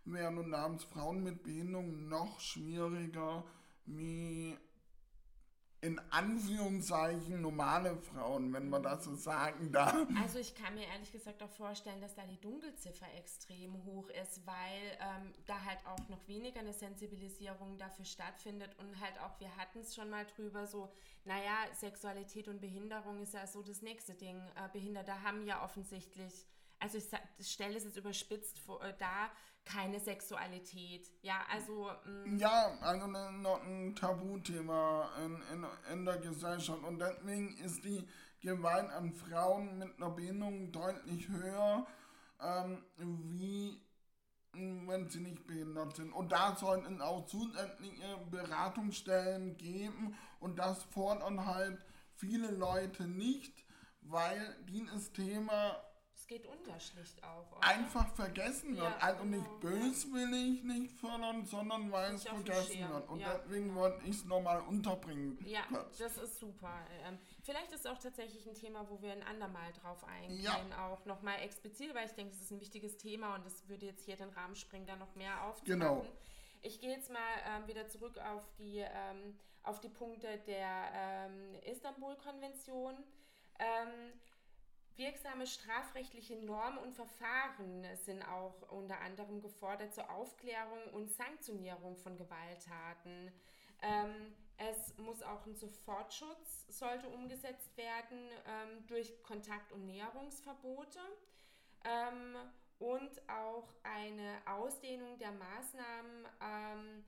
werden 0.05 0.37
und 0.37 0.55
haben 0.55 0.79
Frauen 0.79 1.23
mit 1.23 1.43
Behinderung 1.43 2.07
noch 2.09 2.39
schwieriger 2.39 3.43
wie 3.85 4.57
in 5.85 6.01
Anführungszeichen 6.09 7.41
normale 7.41 7.95
Frauen, 7.97 8.51
wenn 8.53 8.69
man 8.69 8.81
das 8.81 9.05
so 9.05 9.15
sagen 9.15 9.71
darf. 9.71 9.95
Also 10.21 10.39
ich 10.39 10.55
kann 10.55 10.73
mir 10.73 10.87
ehrlich 10.87 11.11
gesagt 11.11 11.43
auch 11.43 11.49
vorstellen, 11.51 12.01
dass 12.01 12.15
da 12.15 12.23
die 12.25 12.41
Dunkelziffer 12.41 13.05
extrem 13.17 13.83
hoch 13.85 14.09
ist, 14.09 14.45
weil 14.47 14.97
ähm, 14.99 15.31
da 15.45 15.63
halt 15.63 15.79
auch 15.85 16.09
noch 16.09 16.27
weniger 16.27 16.59
eine 16.59 16.73
Sensibilisierung 16.73 17.77
dafür 17.77 18.05
stattfindet 18.05 18.75
und 18.79 18.99
halt 18.99 19.19
auch, 19.19 19.39
wir 19.39 19.55
hatten 19.57 19.79
es 19.79 19.93
schon 19.93 20.09
mal 20.09 20.25
drüber, 20.35 20.65
so, 20.65 20.91
naja, 21.23 21.55
Sexualität 21.73 22.47
und 22.47 22.59
Behinderung 22.61 23.21
ist 23.21 23.35
ja 23.35 23.45
so 23.45 23.61
das 23.61 23.83
nächste 23.83 24.15
Ding. 24.15 24.37
Äh, 24.55 24.69
Behinderte 24.73 25.21
haben 25.21 25.45
ja 25.45 25.63
offensichtlich 25.63 26.45
also 26.79 26.97
ich 26.97 27.51
stelle 27.51 27.77
es 27.77 27.83
jetzt 27.83 27.97
überspitzt 27.97 28.59
vor, 28.59 28.83
äh, 28.83 28.93
dar, 28.97 29.31
keine 29.65 29.99
Sexualität. 29.99 31.11
Ja, 31.21 31.41
also. 31.51 31.91
Mm. 32.05 32.37
Ja, 32.37 32.77
also 32.81 33.07
ne, 33.07 33.31
noch 33.33 33.61
ein 33.63 33.95
Tabuthema 33.95 35.09
in, 35.25 35.41
in, 35.53 35.65
in 35.91 36.05
der 36.05 36.17
Gesellschaft. 36.17 36.83
Und 36.83 36.99
deswegen 36.99 37.57
ist 37.57 37.83
die 37.83 38.07
Gewalt 38.41 38.89
an 38.91 39.11
Frauen 39.13 39.79
mit 39.79 39.97
einer 39.97 40.11
Behinderung 40.11 40.71
deutlich 40.71 41.27
höher, 41.29 41.85
ähm, 42.39 42.83
wie 42.97 43.81
wenn 44.53 45.09
sie 45.09 45.19
nicht 45.19 45.45
behindert 45.47 45.95
sind. 45.95 46.13
Und 46.13 46.31
da 46.31 46.55
sollten 46.55 47.01
auch 47.01 47.25
zusätzliche 47.25 48.17
Beratungsstellen 48.31 49.57
geben. 49.57 50.15
Und 50.39 50.59
das 50.59 50.83
fordern 50.83 51.45
halt 51.45 51.77
viele 52.15 52.51
Leute 52.51 53.05
nicht, 53.05 53.65
weil 54.01 54.55
dieses 54.69 55.11
Thema 55.11 55.75
es 56.25 56.27
geht 56.27 56.47
unterschlicht 56.47 57.23
auch. 57.23 57.51
Oder? 57.51 57.67
Einfach 57.67 58.07
vergessen 58.15 58.75
wird. 58.75 58.83
Ja, 58.83 58.97
also 58.97 59.23
genau. 59.23 59.37
nicht 59.37 59.59
böswillig 59.59 60.63
nicht 60.63 60.91
fördern, 60.91 61.45
sondern 61.45 61.91
weil 61.91 62.15
es 62.15 62.23
vergessen 62.23 62.89
wird. 62.89 63.09
Und 63.09 63.19
ja. 63.19 63.37
deswegen 63.37 63.75
wollte 63.75 64.03
ich 64.05 64.17
es 64.17 64.25
nochmal 64.25 64.61
unterbringen. 64.61 65.37
Ja, 65.45 65.61
kurz. 65.69 65.97
das 65.97 66.17
ist 66.17 66.39
super. 66.39 66.73
Ähm, 67.05 67.19
vielleicht 67.43 67.71
ist 67.71 67.81
es 67.81 67.85
auch 67.85 67.99
tatsächlich 67.99 68.47
ein 68.47 68.55
Thema, 68.55 68.89
wo 68.89 69.01
wir 69.01 69.11
ein 69.11 69.23
andermal 69.23 69.71
drauf 69.73 70.03
eingehen, 70.03 70.41
ja. 70.41 70.87
auch 70.87 71.05
nochmal 71.05 71.41
explizit, 71.41 71.93
weil 71.93 72.07
ich 72.07 72.13
denke, 72.13 72.33
es 72.33 72.41
ist 72.41 72.51
ein 72.51 72.59
wichtiges 72.59 72.97
Thema 72.97 73.35
und 73.35 73.45
es 73.45 73.67
würde 73.69 73.85
jetzt 73.85 74.03
hier 74.05 74.15
den 74.15 74.29
Rahmen 74.29 74.55
springen, 74.55 74.87
da 74.87 74.95
noch 74.95 75.13
mehr 75.15 75.43
aufzunehmen. 75.43 75.81
Genau. 75.81 76.05
Ich 76.63 76.79
gehe 76.79 76.89
jetzt 76.89 77.11
mal 77.11 77.19
ähm, 77.47 77.67
wieder 77.67 77.87
zurück 77.87 78.17
auf 78.17 78.43
die, 78.57 78.79
ähm, 78.79 79.37
auf 79.61 79.79
die 79.79 79.89
Punkte 79.89 80.39
der 80.47 80.89
ähm, 80.93 81.53
Istanbul-Konvention. 81.65 82.95
Ähm, 83.59 84.13
Wirksame 84.97 85.45
strafrechtliche 85.45 86.37
Normen 86.37 86.77
und 86.77 86.93
Verfahren 86.93 87.85
sind 87.95 88.23
auch 88.23 88.69
unter 88.71 88.99
anderem 89.01 89.41
gefordert 89.41 89.93
zur 89.93 90.09
Aufklärung 90.09 90.93
und 90.93 91.11
Sanktionierung 91.11 91.97
von 91.97 92.15
Gewalttaten. 92.17 93.31
Ähm, 93.81 94.33
es 94.57 94.97
muss 94.97 95.21
auch 95.21 95.45
ein 95.45 95.55
Sofortschutz 95.55 96.65
sollte 96.69 97.09
umgesetzt 97.09 97.75
werden 97.75 98.29
ähm, 98.47 98.87
durch 98.87 99.21
Kontakt- 99.21 99.73
und 99.73 99.85
Näherungsverbote 99.85 100.99
ähm, 101.83 102.35
und 102.79 103.29
auch 103.29 103.73
eine 103.83 104.41
Ausdehnung 104.45 105.17
der 105.17 105.31
Maßnahmen 105.31 106.27
ähm, 106.41 107.05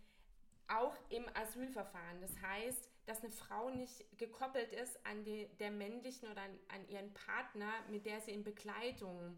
auch 0.67 0.96
im 1.10 1.25
Asylverfahren. 1.34 2.20
Das 2.20 2.38
heißt, 2.41 2.89
dass 3.07 3.23
eine 3.23 3.31
Frau 3.31 3.69
nicht 3.69 4.05
gekoppelt 4.17 4.71
ist 4.73 5.03
an 5.05 5.23
die, 5.23 5.47
der 5.59 5.71
männlichen 5.71 6.29
oder 6.29 6.41
an, 6.41 6.59
an, 6.67 6.87
ihren 6.89 7.13
Partner, 7.13 7.71
mit 7.89 8.05
der 8.05 8.19
sie 8.19 8.31
in 8.31 8.43
Begleitung 8.43 9.37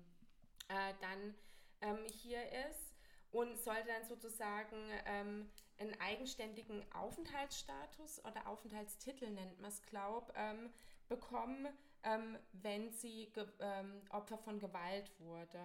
äh, 0.68 0.94
dann 1.00 1.36
ähm, 1.82 2.04
hier 2.12 2.42
ist 2.70 2.96
und 3.32 3.58
sollte 3.60 3.88
dann 3.88 4.08
sozusagen 4.08 4.90
ähm, 5.06 5.50
einen 5.78 6.00
eigenständigen 6.02 6.84
Aufenthaltsstatus 6.94 8.26
oder 8.26 8.48
Aufenthaltstitel 8.48 9.30
nennt 9.30 9.62
man 9.62 9.70
es, 9.70 9.84
glaube 9.84 10.34
ähm, 10.36 10.74
bekommen, 11.08 11.68
ähm, 12.04 12.40
wenn 12.54 12.92
sie 12.92 13.32
ähm, 13.60 14.02
Opfer 14.10 14.40
von 14.40 14.60
Gewalt 14.60 15.12
wurde. 15.20 15.60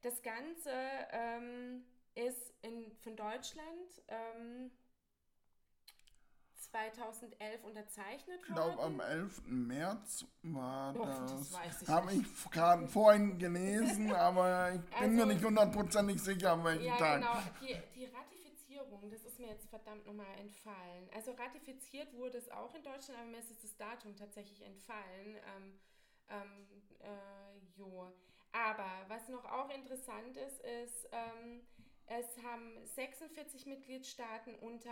Das 0.00 0.22
Ganze 0.22 0.72
ähm, 1.10 1.84
ist 2.14 2.54
in, 2.62 2.90
von 3.02 3.16
Deutschland 3.16 4.02
2011 6.70 7.64
unterzeichnet 7.64 8.48
worden. 8.48 8.48
Ich 8.48 8.54
glaube, 8.54 8.82
am 8.82 9.00
11. 9.00 9.42
März 9.46 10.24
war 10.42 10.94
oh, 10.96 11.04
das. 11.04 11.50
das 11.50 11.88
Habe 11.88 12.12
ich 12.14 12.50
gerade 12.50 12.86
vorhin 12.86 13.38
gelesen, 13.38 14.12
aber 14.14 14.72
ich 14.74 14.80
bin 14.80 15.10
also, 15.10 15.16
mir 15.16 15.26
nicht 15.26 15.44
hundertprozentig 15.44 16.22
sicher, 16.22 16.52
an 16.52 16.64
welchem 16.64 16.84
ja, 16.84 16.96
Tag. 16.96 17.20
Genau, 17.20 17.38
die, 17.60 17.98
die 17.98 18.04
Ratifizierung, 18.06 19.10
das 19.10 19.24
ist 19.24 19.38
mir 19.38 19.48
jetzt 19.48 19.68
verdammt 19.68 20.06
nochmal 20.06 20.38
entfallen. 20.38 21.08
Also 21.14 21.32
ratifiziert 21.32 22.12
wurde 22.14 22.38
es 22.38 22.50
auch 22.50 22.74
in 22.74 22.82
Deutschland, 22.82 23.18
aber 23.20 23.30
mir 23.30 23.38
ist 23.38 23.62
das 23.62 23.76
Datum 23.76 24.16
tatsächlich 24.16 24.62
entfallen. 24.62 25.36
Ähm, 25.56 25.78
ähm, 26.30 26.66
äh, 27.00 27.78
jo. 27.78 28.12
Aber 28.52 29.04
was 29.08 29.28
noch 29.28 29.44
auch 29.44 29.68
interessant 29.70 30.36
ist, 30.36 30.60
ist, 30.60 31.08
ähm, 31.12 31.27
es 32.18 32.42
haben 32.42 32.84
46 32.84 33.66
Mitgliedstaaten 33.66 34.54
unter, 34.56 34.90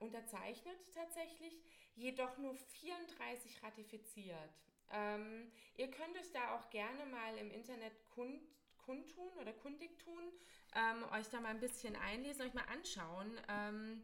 unterzeichnet 0.00 0.76
tatsächlich, 0.94 1.54
jedoch 1.94 2.36
nur 2.38 2.54
34 2.54 3.62
ratifiziert. 3.62 4.50
Ähm, 4.90 5.50
ihr 5.76 5.90
könnt 5.90 6.16
euch 6.16 6.32
da 6.32 6.56
auch 6.56 6.70
gerne 6.70 7.04
mal 7.06 7.36
im 7.38 7.50
Internet 7.50 7.92
kund, 8.10 8.40
kundtun 8.78 9.32
oder 9.40 9.52
kundig 9.52 9.98
tun, 9.98 10.22
ähm, 10.74 11.04
euch 11.12 11.28
da 11.28 11.40
mal 11.40 11.48
ein 11.48 11.60
bisschen 11.60 11.96
einlesen, 11.96 12.42
euch 12.42 12.54
mal 12.54 12.64
anschauen, 12.72 13.38
ähm, 13.48 14.02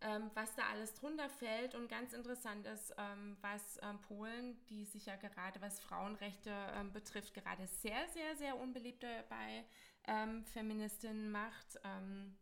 ähm 0.00 0.30
was 0.34 0.54
da 0.54 0.64
alles 0.70 0.94
drunter 0.94 1.30
fällt. 1.30 1.74
Und 1.74 1.88
ganz 1.88 2.12
interessant 2.12 2.66
ist, 2.66 2.94
ähm, 2.98 3.38
was 3.40 3.78
ähm, 3.82 4.00
Polen, 4.02 4.62
die 4.66 4.84
sich 4.84 5.06
ja 5.06 5.16
gerade, 5.16 5.60
was 5.60 5.80
Frauenrechte 5.80 6.52
betrifft, 6.92 7.32
gerade 7.34 7.66
sehr, 7.66 8.06
sehr, 8.08 8.36
sehr 8.36 8.58
unbeliebt 8.58 9.04
bei 9.28 9.64
ähm, 10.08 10.44
Feministin 10.44 11.30
macht. 11.30 11.78
Ähm, 11.84 12.36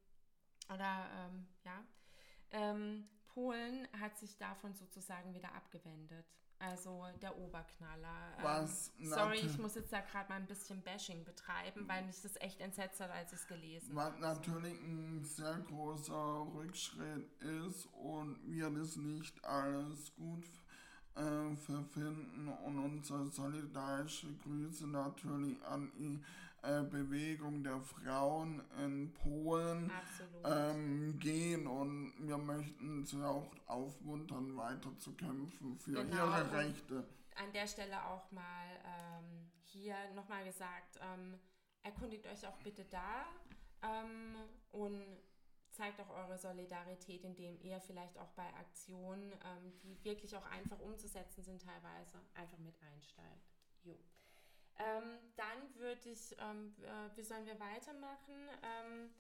oder 0.73 1.06
ähm, 1.18 1.46
ja. 1.64 1.85
Ähm, 2.50 3.08
Polen 3.28 3.87
hat 4.00 4.16
sich 4.16 4.38
davon 4.38 4.75
sozusagen 4.75 5.35
wieder 5.35 5.52
abgewendet. 5.54 6.26
Also 6.58 7.04
der 7.20 7.37
Oberknaller. 7.37 8.32
Ähm, 8.38 8.44
Was? 8.44 8.92
sorry, 9.02 9.40
ich 9.40 9.58
muss 9.58 9.75
jetzt 9.75 9.92
da 9.92 10.00
gerade 10.00 10.30
mal 10.30 10.37
ein 10.37 10.46
bisschen 10.46 10.82
Bashing 10.82 11.23
betreiben, 11.25 11.87
weil 11.87 12.06
mich 12.06 12.23
das 12.23 12.35
echt 12.37 12.61
entsetzt 12.62 12.99
hat, 13.00 13.11
als 13.11 13.32
ich 13.35 13.40
es 13.40 13.46
gelesen 13.46 13.99
habe. 13.99 14.14
Was 14.14 14.20
natürlich 14.20 14.80
ein 14.80 15.23
sehr 15.23 15.58
großer 15.58 16.46
Rückschritt 16.54 17.30
ist 17.42 17.87
und 17.92 18.38
wir 18.50 18.70
das 18.70 18.96
nicht 18.96 19.44
alles 19.44 20.14
gut 20.14 20.46
äh, 21.16 21.56
verfinden 21.56 22.49
und 22.49 22.78
unsere 22.78 23.26
solidarische 23.26 24.32
Grüße 24.37 24.87
natürlich 24.87 25.62
an 25.62 25.92
die 25.99 26.23
äh, 26.66 26.82
Bewegung 26.82 27.62
der 27.62 27.80
Frauen 27.80 28.62
in 28.78 29.12
Polen 29.14 29.90
ähm, 30.44 31.18
gehen 31.18 31.66
und 31.66 32.12
wir 32.18 32.38
möchten 32.38 33.04
sie 33.04 33.23
auch 33.23 33.50
aufmuntern, 33.66 34.56
weiter 34.56 34.96
zu 34.99 35.14
kämpfen 35.14 35.78
für 35.78 35.92
genau. 35.92 36.26
ihre 36.26 36.52
Rechte. 36.52 37.06
An 37.37 37.52
der 37.52 37.66
Stelle 37.66 38.04
auch 38.06 38.30
mal 38.32 38.66
ähm, 38.85 39.50
hier 39.62 39.94
nochmal 40.14 40.44
gesagt, 40.44 40.99
ähm, 41.00 41.38
erkundigt 41.82 42.26
euch 42.26 42.46
auch 42.46 42.58
bitte 42.58 42.85
da 42.87 43.26
ähm, 43.82 44.37
und 44.73 45.04
zeigt 45.70 46.00
auch 46.00 46.11
eure 46.11 46.38
Solidarität, 46.38 47.23
indem 47.25 47.61
ihr 47.61 47.80
vielleicht 47.80 48.18
auch 48.18 48.30
bei 48.30 48.46
Aktionen, 48.54 49.32
ähm, 49.32 49.78
die 49.82 50.02
wirklich 50.04 50.35
auch 50.35 50.46
einfach 50.46 50.80
umzusetzen 50.80 51.44
sind 51.44 51.62
teilweise, 51.62 52.20
einfach 52.35 52.58
mit 52.58 52.75
einsteigt. 52.80 53.52
Jo. 53.82 53.94
Ähm, 54.78 55.18
dann 55.37 55.75
würde 55.76 56.11
ich, 56.11 56.37
ähm, 56.38 56.75
äh, 56.83 57.16
wie 57.16 57.23
sollen 57.23 57.47
wir 57.47 57.59
weitermachen? 57.59 58.35
Ähm, 58.62 59.11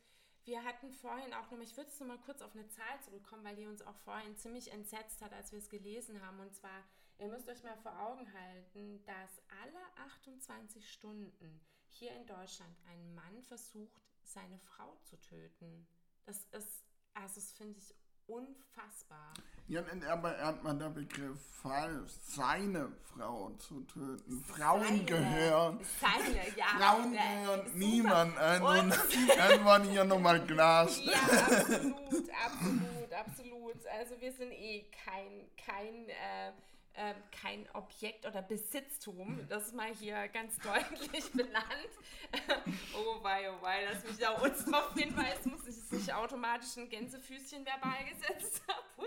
wir 0.44 0.62
hatten 0.62 0.92
vorhin 0.92 1.34
auch 1.34 1.50
nochmal, 1.50 1.62
ich 1.62 1.76
würde 1.76 1.90
jetzt 1.90 2.00
nochmal 2.00 2.20
kurz 2.24 2.40
auf 2.40 2.54
eine 2.54 2.68
Zahl 2.68 3.00
zurückkommen, 3.02 3.44
weil 3.44 3.56
die 3.56 3.66
uns 3.66 3.82
auch 3.82 3.96
vorhin 4.04 4.36
ziemlich 4.36 4.70
entsetzt 4.70 5.20
hat, 5.22 5.32
als 5.32 5.50
wir 5.50 5.58
es 5.58 5.68
gelesen 5.68 6.24
haben. 6.24 6.38
Und 6.38 6.54
zwar, 6.54 6.84
ihr 7.18 7.28
müsst 7.28 7.48
euch 7.48 7.62
mal 7.64 7.76
vor 7.78 7.98
Augen 7.98 8.32
halten, 8.32 9.04
dass 9.06 9.42
alle 9.62 10.06
28 10.06 10.88
Stunden 10.88 11.60
hier 11.88 12.12
in 12.14 12.26
Deutschland 12.26 12.76
ein 12.88 13.14
Mann 13.14 13.42
versucht, 13.42 14.02
seine 14.22 14.58
Frau 14.58 14.96
zu 15.02 15.20
töten. 15.20 15.88
Das 16.26 16.44
ist, 16.52 16.84
also 17.14 17.36
das 17.36 17.52
finde 17.52 17.78
ich 17.78 17.94
unfassbar. 18.26 19.32
Ja, 19.68 19.82
aber 20.08 20.32
er 20.36 20.46
hat 20.46 20.62
mal 20.62 20.78
der 20.78 20.90
Begriff 20.90 21.38
falsch, 21.60 22.12
seine 22.28 22.92
Frau 23.02 23.50
zu 23.58 23.80
töten. 23.82 24.44
Frauen 24.44 24.84
seine, 24.84 25.04
gehören. 25.04 25.80
Seine, 26.00 26.56
ja. 26.56 26.66
Frauen 26.78 27.12
gehören 27.12 27.72
niemand 27.74 28.36
an. 28.38 28.62
Und, 28.62 28.90
dann 29.36 29.64
war 29.64 29.82
hier 29.82 30.04
nochmal 30.04 30.44
klarstellen. 30.46 31.10
Ja, 31.10 31.46
absolut, 31.46 32.30
absolut, 32.30 33.12
absolut. 33.12 33.86
Also 33.98 34.20
wir 34.20 34.32
sind 34.32 34.52
eh 34.52 34.84
kein, 35.04 35.48
kein 35.56 36.08
äh, 36.10 36.52
äh, 36.96 37.14
kein 37.30 37.68
Objekt 37.74 38.26
oder 38.26 38.42
Besitztum. 38.42 39.46
Das 39.48 39.66
ist 39.66 39.74
mal 39.74 39.92
hier 39.94 40.28
ganz 40.28 40.58
deutlich 40.60 41.30
benannt. 41.32 41.90
oh 42.96 43.22
wei, 43.22 43.50
oh 43.50 43.62
wei, 43.62 43.84
lass 43.84 44.04
mich 44.04 44.18
da 44.18 44.30
uns 44.32 44.64
darauf 44.64 44.94
hinweisen, 44.94 45.52
muss 45.52 45.66
ich 45.66 45.90
nicht 45.92 46.12
automatisch 46.12 46.76
ein 46.76 46.88
Gänsefüßchen 46.88 47.64
verbal 47.64 48.04
gesetzt 48.04 48.62
haben. 48.68 49.06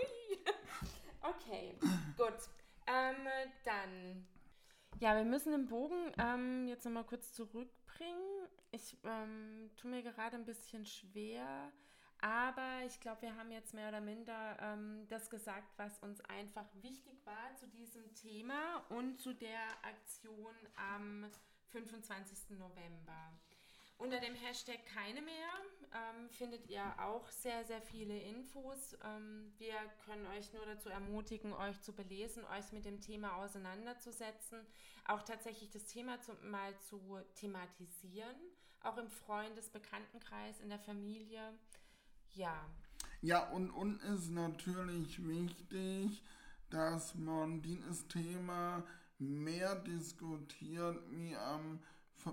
Okay, 1.22 1.74
gut. 2.16 2.48
Ähm, 2.86 3.28
dann. 3.66 4.26
Ja, 5.00 5.14
wir 5.16 5.24
müssen 5.24 5.52
den 5.52 5.68
Bogen 5.68 6.10
ähm, 6.18 6.66
jetzt 6.66 6.86
nochmal 6.86 7.04
kurz 7.04 7.34
zurückbringen. 7.34 8.48
Ich 8.70 8.96
ähm, 9.04 9.70
tue 9.76 9.90
mir 9.90 10.02
gerade 10.02 10.36
ein 10.36 10.46
bisschen 10.46 10.86
schwer 10.86 11.70
aber 12.22 12.84
ich 12.86 13.00
glaube, 13.00 13.22
wir 13.22 13.36
haben 13.36 13.50
jetzt 13.50 13.74
mehr 13.74 13.88
oder 13.88 14.00
minder 14.00 14.56
ähm, 14.60 15.06
das 15.08 15.30
gesagt, 15.30 15.72
was 15.76 15.98
uns 16.00 16.20
einfach 16.22 16.66
wichtig 16.82 17.24
war 17.24 17.56
zu 17.56 17.66
diesem 17.68 18.14
Thema 18.14 18.84
und 18.90 19.18
zu 19.18 19.32
der 19.32 19.60
Aktion 19.82 20.54
am 20.76 21.30
25. 21.70 22.58
November. 22.58 23.32
Unter 24.00 24.18
dem 24.18 24.34
Hashtag 24.34 24.78
keine 24.86 25.20
mehr 25.20 25.50
ähm, 25.92 26.30
findet 26.30 26.66
ihr 26.68 26.82
auch 26.98 27.28
sehr, 27.28 27.64
sehr 27.66 27.82
viele 27.82 28.18
Infos. 28.18 28.96
Ähm, 29.04 29.52
wir 29.58 29.74
können 30.06 30.26
euch 30.28 30.50
nur 30.54 30.64
dazu 30.64 30.88
ermutigen, 30.88 31.52
euch 31.52 31.78
zu 31.82 31.92
belesen, 31.92 32.42
euch 32.46 32.72
mit 32.72 32.86
dem 32.86 33.02
Thema 33.02 33.36
auseinanderzusetzen, 33.36 34.66
auch 35.04 35.22
tatsächlich 35.22 35.68
das 35.70 35.84
Thema 35.84 36.18
zu, 36.22 36.32
mal 36.42 36.74
zu 36.78 37.20
thematisieren, 37.34 38.36
auch 38.82 38.96
im 38.96 39.10
Freundes-, 39.10 39.68
Bekanntenkreis, 39.68 40.60
in 40.60 40.70
der 40.70 40.78
Familie. 40.78 41.52
Ja. 42.34 42.54
Ja, 43.22 43.48
und, 43.50 43.70
und 43.70 44.02
ist 44.02 44.30
natürlich 44.30 45.26
wichtig, 45.26 46.22
dass 46.70 47.14
man 47.14 47.60
dieses 47.60 48.06
Thema 48.08 48.82
mehr 49.18 49.74
diskutiert 49.76 50.98
wie 51.10 51.36
am, 51.36 51.80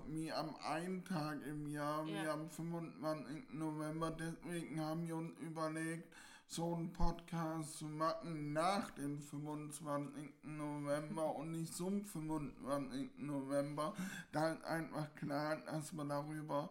wie 0.06 0.32
am 0.32 0.56
einen 0.56 1.04
Tag 1.04 1.44
im 1.46 1.66
Jahr, 1.66 2.06
ja. 2.06 2.22
wie 2.22 2.28
am 2.28 2.50
25. 2.50 3.50
November. 3.52 4.10
Deswegen 4.10 4.80
haben 4.80 5.06
wir 5.06 5.16
uns 5.16 5.38
überlegt, 5.40 6.10
so 6.46 6.74
einen 6.74 6.90
Podcast 6.92 7.76
zu 7.76 7.84
machen 7.84 8.54
nach 8.54 8.90
dem 8.92 9.20
25. 9.20 10.32
November 10.44 11.36
und 11.36 11.50
nicht 11.50 11.74
zum 11.74 12.06
25. 12.06 13.10
November. 13.18 13.92
Da 14.32 14.52
ist 14.52 14.64
einfach 14.64 15.14
klar, 15.14 15.58
dass 15.66 15.92
man 15.92 16.08
darüber 16.08 16.70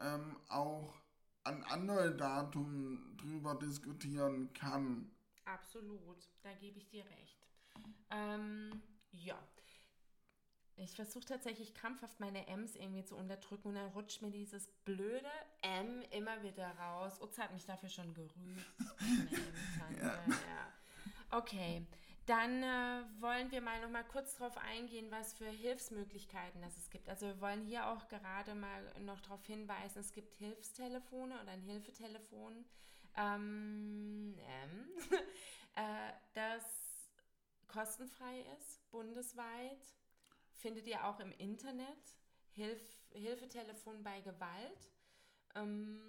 ähm, 0.00 0.36
auch 0.48 0.94
an 1.46 1.62
andere 1.64 2.14
Datum 2.16 3.16
drüber 3.16 3.54
diskutieren 3.54 4.52
kann. 4.52 5.10
Absolut, 5.44 6.28
da 6.42 6.52
gebe 6.54 6.78
ich 6.78 6.88
dir 6.88 7.04
recht. 7.04 7.46
Ähm, 8.10 8.82
ja. 9.12 9.38
Ich 10.78 10.94
versuche 10.94 11.24
tatsächlich 11.24 11.72
krampfhaft 11.72 12.20
meine 12.20 12.46
M's 12.48 12.74
irgendwie 12.76 13.04
zu 13.04 13.16
unterdrücken 13.16 13.68
und 13.68 13.74
dann 13.76 13.92
rutscht 13.92 14.20
mir 14.20 14.30
dieses 14.30 14.68
blöde 14.84 15.30
M 15.62 16.02
immer 16.10 16.42
wieder 16.42 16.68
raus. 16.78 17.18
Utz 17.22 17.38
hat 17.38 17.54
mich 17.54 17.64
dafür 17.64 17.88
schon 17.88 18.12
gerügt. 18.12 18.34
ja. 20.02 20.06
ja. 20.06 20.72
Okay. 21.30 21.86
Dann 22.26 22.62
äh, 22.64 23.04
wollen 23.20 23.52
wir 23.52 23.60
mal 23.60 23.80
noch 23.80 23.90
mal 23.90 24.02
kurz 24.02 24.36
darauf 24.36 24.58
eingehen, 24.58 25.10
was 25.10 25.32
für 25.32 25.48
Hilfsmöglichkeiten 25.48 26.60
das 26.60 26.76
es 26.76 26.90
gibt. 26.90 27.08
Also 27.08 27.26
wir 27.26 27.40
wollen 27.40 27.62
hier 27.62 27.86
auch 27.86 28.08
gerade 28.08 28.56
mal 28.56 28.92
noch 29.00 29.20
darauf 29.20 29.44
hinweisen, 29.46 30.00
es 30.00 30.12
gibt 30.12 30.34
Hilfstelefone 30.34 31.40
oder 31.40 31.52
ein 31.52 31.62
Hilfetelefon, 31.62 32.64
ähm, 33.16 34.36
ähm, 34.38 34.88
äh, 35.76 36.12
das 36.34 36.64
kostenfrei 37.68 38.44
ist, 38.58 38.90
bundesweit. 38.90 39.94
Findet 40.54 40.88
ihr 40.88 41.04
auch 41.06 41.20
im 41.20 41.30
Internet. 41.32 42.16
Hilf, 42.50 42.80
Hilfetelefon 43.10 44.02
bei 44.02 44.20
Gewalt. 44.20 44.90
Ähm, 45.54 46.00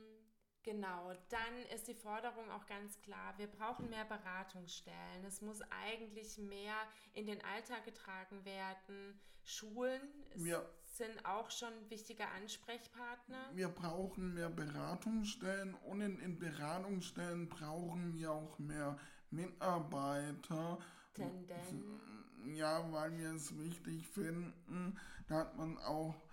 Genau, 0.68 1.14
dann 1.30 1.66
ist 1.74 1.88
die 1.88 1.94
Forderung 1.94 2.52
auch 2.52 2.66
ganz 2.66 3.00
klar, 3.00 3.34
wir 3.38 3.48
brauchen 3.48 3.90
mehr 3.90 4.04
Beratungsstellen. 4.04 5.24
Es 5.26 5.42
muss 5.42 5.62
eigentlich 5.86 6.38
mehr 6.38 6.76
in 7.14 7.26
den 7.26 7.42
Alltag 7.46 7.86
getragen 7.86 8.44
werden. 8.44 9.18
Schulen 9.46 10.02
wir, 10.36 10.70
sind 10.84 11.26
auch 11.26 11.50
schon 11.52 11.72
wichtige 11.88 12.28
Ansprechpartner. 12.28 13.50
Wir 13.54 13.70
brauchen 13.70 14.34
mehr 14.34 14.50
Beratungsstellen 14.50 15.74
und 15.74 16.02
in, 16.02 16.20
in 16.20 16.38
Beratungsstellen 16.38 17.48
brauchen 17.48 18.14
wir 18.14 18.34
auch 18.34 18.60
mehr 18.60 18.98
Mitarbeiter. 19.32 20.80
Denn, 21.16 21.48
denn. 21.48 22.56
Ja, 22.56 22.92
weil 22.92 23.18
wir 23.18 23.32
es 23.32 23.58
wichtig 23.58 24.06
finden, 24.06 25.00
dass 25.30 25.56
man 25.56 25.78
auch 25.78 26.27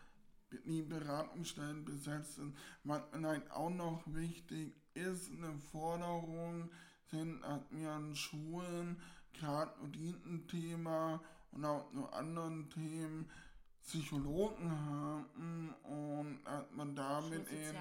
die 0.66 0.82
Beratungsstellen 0.82 1.84
besetzt 1.84 2.36
sind. 2.36 2.56
Was 2.84 3.02
vielleicht 3.12 3.50
auch 3.50 3.70
noch 3.70 4.02
wichtig 4.06 4.74
ist, 4.94 5.30
eine 5.32 5.54
Forderung 5.72 6.70
sind, 7.10 7.42
dass 7.42 7.60
wir 7.70 7.90
an 7.90 8.14
Schulen, 8.14 9.00
gerade 9.32 9.72
ein 9.82 10.46
Thema 10.48 11.20
und 11.52 11.64
auch 11.64 11.92
nur 11.92 12.12
anderen 12.14 12.68
Themen, 12.70 13.28
Psychologen 13.84 14.70
haben 14.70 15.74
und 15.82 16.38
dass 16.44 16.64
man 16.74 16.96
damit 16.96 17.52
eben, 17.52 17.78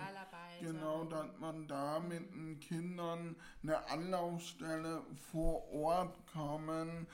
genau, 0.60 1.06
dass 1.06 1.28
man 1.40 1.66
da 1.68 2.00
mit 2.00 2.34
den 2.34 2.60
Kindern 2.60 3.38
eine 3.62 3.90
Anlaufstelle 3.90 5.02
vor 5.32 5.72
Ort 5.72 6.16
kommen, 6.28 7.08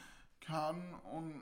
kann 0.50 0.96
und 1.12 1.42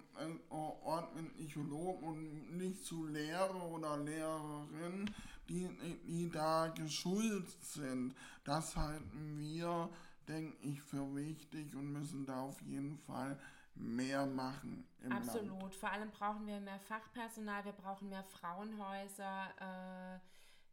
Ort 0.49 1.15
mit 1.15 1.33
Psychologen 1.33 2.03
und 2.03 2.57
nicht 2.57 2.83
zu 2.83 3.07
Lehrer 3.07 3.63
oder 3.63 3.97
Lehrerin, 3.97 5.09
die, 5.47 5.69
die 6.05 6.29
da 6.29 6.67
geschult 6.67 7.49
sind. 7.61 8.15
Das 8.43 8.75
halten 8.75 9.37
wir, 9.37 9.89
denke 10.27 10.57
ich, 10.61 10.81
für 10.81 11.15
wichtig 11.15 11.73
und 11.75 11.93
müssen 11.93 12.25
da 12.25 12.41
auf 12.41 12.61
jeden 12.61 12.97
Fall 12.99 13.39
mehr 13.75 14.25
machen. 14.25 14.85
Absolut. 15.09 15.61
Land. 15.61 15.75
Vor 15.75 15.91
allem 15.91 16.11
brauchen 16.11 16.47
wir 16.47 16.59
mehr 16.59 16.79
Fachpersonal, 16.79 17.63
wir 17.63 17.73
brauchen 17.73 18.09
mehr 18.09 18.23
Frauenhäuser. 18.23 19.49
Äh, 19.59 20.19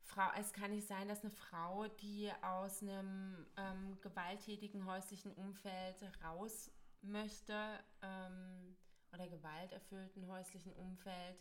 Frau, 0.03 0.29
es 0.39 0.53
kann 0.53 0.71
nicht 0.71 0.87
sein, 0.87 1.09
dass 1.09 1.23
eine 1.23 1.31
Frau, 1.31 1.87
die 2.01 2.31
aus 2.43 2.83
einem 2.83 3.47
ähm, 3.57 3.99
gewalttätigen 4.01 4.87
häuslichen 4.87 5.33
Umfeld 5.33 5.97
raus 6.23 6.71
möchte 7.05 7.55
ähm, 8.03 8.77
oder 9.13 9.29
gewalterfüllten 9.29 10.27
häuslichen 10.27 10.73
Umfeld, 10.73 11.39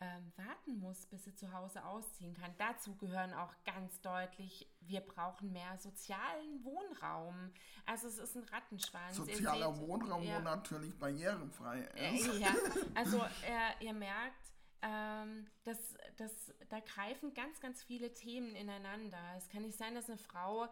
ähm, 0.00 0.32
warten 0.36 0.80
muss, 0.80 1.06
bis 1.06 1.24
sie 1.24 1.34
zu 1.34 1.52
Hause 1.52 1.84
ausziehen 1.84 2.34
kann. 2.34 2.52
Dazu 2.58 2.96
gehören 2.96 3.32
auch 3.32 3.54
ganz 3.64 4.00
deutlich, 4.00 4.68
wir 4.80 5.00
brauchen 5.00 5.52
mehr 5.52 5.78
sozialen 5.78 6.64
Wohnraum. 6.64 7.52
Also 7.86 8.08
es 8.08 8.18
ist 8.18 8.36
ein 8.36 8.42
Rattenschwanz. 8.44 9.16
Sozialer 9.16 9.72
seht, 9.72 9.86
Wohnraum, 9.86 10.22
ja, 10.24 10.38
wo 10.38 10.42
natürlich 10.42 10.98
barrierefrei 10.98 11.82
ist. 12.12 12.28
Äh, 12.28 12.38
ja, 12.38 12.54
also 12.94 13.18
äh, 13.18 13.84
ihr 13.84 13.92
merkt, 13.92 14.52
ähm, 14.82 15.46
das, 15.62 15.78
das, 16.16 16.52
da 16.68 16.80
greifen 16.80 17.32
ganz, 17.32 17.60
ganz 17.60 17.82
viele 17.82 18.12
Themen 18.12 18.54
ineinander. 18.56 19.18
Es 19.36 19.48
kann 19.48 19.62
nicht 19.62 19.78
sein, 19.78 19.94
dass 19.94 20.08
eine 20.08 20.18
Frau 20.18 20.68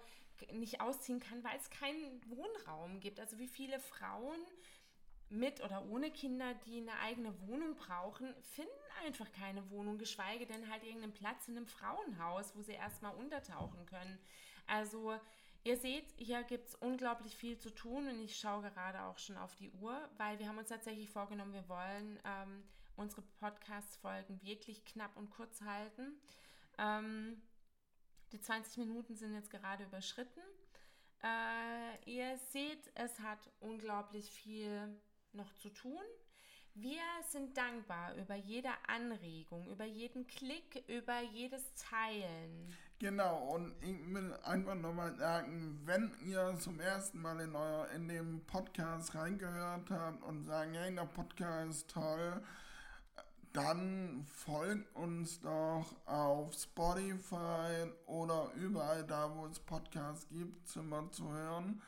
nicht 0.52 0.80
ausziehen 0.80 1.20
kann, 1.20 1.42
weil 1.44 1.56
es 1.56 1.70
keinen 1.70 2.20
Wohnraum 2.28 3.00
gibt. 3.00 3.20
Also 3.20 3.38
wie 3.38 3.48
viele 3.48 3.78
Frauen 3.80 4.38
mit 5.28 5.62
oder 5.62 5.84
ohne 5.88 6.10
Kinder, 6.10 6.54
die 6.66 6.78
eine 6.78 6.98
eigene 7.00 7.34
Wohnung 7.48 7.74
brauchen, 7.74 8.34
finden 8.42 8.70
einfach 9.04 9.30
keine 9.32 9.68
Wohnung, 9.70 9.98
geschweige 9.98 10.46
denn 10.46 10.70
halt 10.70 10.84
irgendeinen 10.84 11.14
Platz 11.14 11.48
in 11.48 11.56
einem 11.56 11.66
Frauenhaus, 11.66 12.54
wo 12.54 12.62
sie 12.62 12.72
erstmal 12.72 13.14
untertauchen 13.14 13.86
können. 13.86 14.18
Also 14.66 15.18
ihr 15.64 15.76
seht, 15.76 16.04
hier 16.16 16.42
gibt 16.42 16.68
es 16.68 16.74
unglaublich 16.74 17.34
viel 17.34 17.58
zu 17.58 17.70
tun 17.74 18.08
und 18.08 18.20
ich 18.20 18.36
schaue 18.36 18.62
gerade 18.62 19.02
auch 19.04 19.18
schon 19.18 19.38
auf 19.38 19.54
die 19.56 19.70
Uhr, 19.70 20.08
weil 20.18 20.38
wir 20.38 20.48
haben 20.48 20.58
uns 20.58 20.68
tatsächlich 20.68 21.08
vorgenommen, 21.08 21.54
wir 21.54 21.68
wollen 21.68 22.18
ähm, 22.24 22.62
unsere 22.96 23.22
Podcast-Folgen 23.40 24.42
wirklich 24.42 24.84
knapp 24.84 25.16
und 25.16 25.30
kurz 25.30 25.62
halten. 25.62 26.20
Ähm, 26.78 27.40
die 28.32 28.40
20 28.40 28.78
Minuten 28.78 29.14
sind 29.14 29.34
jetzt 29.34 29.50
gerade 29.50 29.84
überschritten. 29.84 30.40
Äh, 31.22 32.10
ihr 32.10 32.36
seht, 32.50 32.90
es 32.94 33.20
hat 33.20 33.50
unglaublich 33.60 34.30
viel 34.30 35.00
noch 35.32 35.52
zu 35.54 35.68
tun. 35.68 36.02
Wir 36.74 37.02
sind 37.28 37.56
dankbar 37.56 38.14
über 38.14 38.34
jede 38.34 38.70
Anregung, 38.88 39.68
über 39.70 39.84
jeden 39.84 40.26
Klick, 40.26 40.82
über 40.88 41.20
jedes 41.20 41.62
Teilen. 41.74 42.74
Genau, 42.98 43.54
und 43.54 43.74
ich 43.82 44.14
will 44.14 44.32
einfach 44.42 44.74
nochmal 44.74 45.14
sagen, 45.16 45.80
wenn 45.84 46.16
ihr 46.24 46.56
zum 46.58 46.80
ersten 46.80 47.20
Mal 47.20 47.40
in, 47.40 47.54
euer, 47.54 47.88
in 47.90 48.08
den 48.08 48.46
Podcast 48.46 49.14
reingehört 49.14 49.90
habt 49.90 50.22
und 50.22 50.44
sagen, 50.44 50.72
hey, 50.72 50.94
der 50.94 51.04
Podcast 51.04 51.70
ist 51.70 51.90
toll, 51.90 52.42
dann 53.52 54.24
folgt 54.32 54.94
uns 54.96 55.40
doch 55.40 55.94
auf 56.06 56.52
Spotify 56.54 57.86
oder 58.06 58.50
überall 58.56 59.04
da, 59.04 59.30
wo 59.34 59.46
es 59.46 59.58
Podcasts 59.58 60.26
gibt, 60.28 60.74
immer 60.76 61.10
zu 61.10 61.30
hören. 61.30 61.82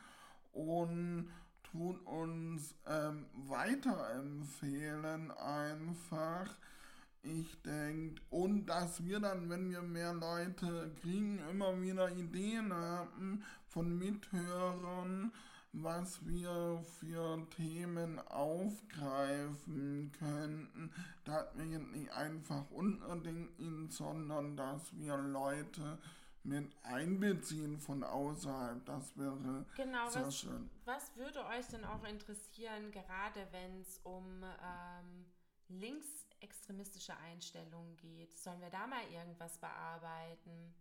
Und 0.53 1.29
tun 1.63 1.97
uns 2.01 2.75
ähm, 2.87 3.25
weiterempfehlen 3.33 5.31
einfach. 5.31 6.55
Ich 7.23 7.59
denke, 7.63 8.21
und 8.29 8.67
dass 8.67 9.03
wir 9.03 9.19
dann, 9.19 9.49
wenn 9.49 9.71
wir 9.71 9.81
mehr 9.81 10.13
Leute 10.13 10.91
kriegen, 11.01 11.39
immer 11.49 11.81
wieder 11.81 12.11
Ideen 12.11 12.71
haben 12.71 13.43
von 13.67 13.97
Mithörern, 13.97 15.31
was 15.81 16.25
wir 16.25 16.83
für 16.99 17.47
Themen 17.49 18.19
aufgreifen 18.27 20.11
könnten, 20.17 20.91
dass 21.23 21.47
wir 21.55 21.79
nicht 21.79 22.11
einfach 22.11 22.69
unbedingt, 22.71 23.91
sondern 23.91 24.55
dass 24.55 24.95
wir 24.97 25.17
Leute 25.17 25.97
mit 26.43 26.71
einbeziehen 26.83 27.79
von 27.79 28.03
außerhalb. 28.03 28.85
Das 28.85 29.17
wäre 29.17 29.65
genau, 29.75 30.09
sehr 30.09 30.27
was, 30.27 30.37
schön. 30.37 30.69
Was 30.85 31.15
würde 31.15 31.45
euch 31.45 31.67
denn 31.67 31.83
auch 31.83 32.03
interessieren, 32.03 32.91
gerade 32.91 33.47
wenn 33.51 33.81
es 33.81 33.99
um 34.03 34.43
ähm, 34.43 35.25
linksextremistische 35.67 37.17
Einstellungen 37.17 37.97
geht? 37.97 38.37
Sollen 38.37 38.61
wir 38.61 38.69
da 38.69 38.87
mal 38.87 39.03
irgendwas 39.11 39.57
bearbeiten? 39.57 40.73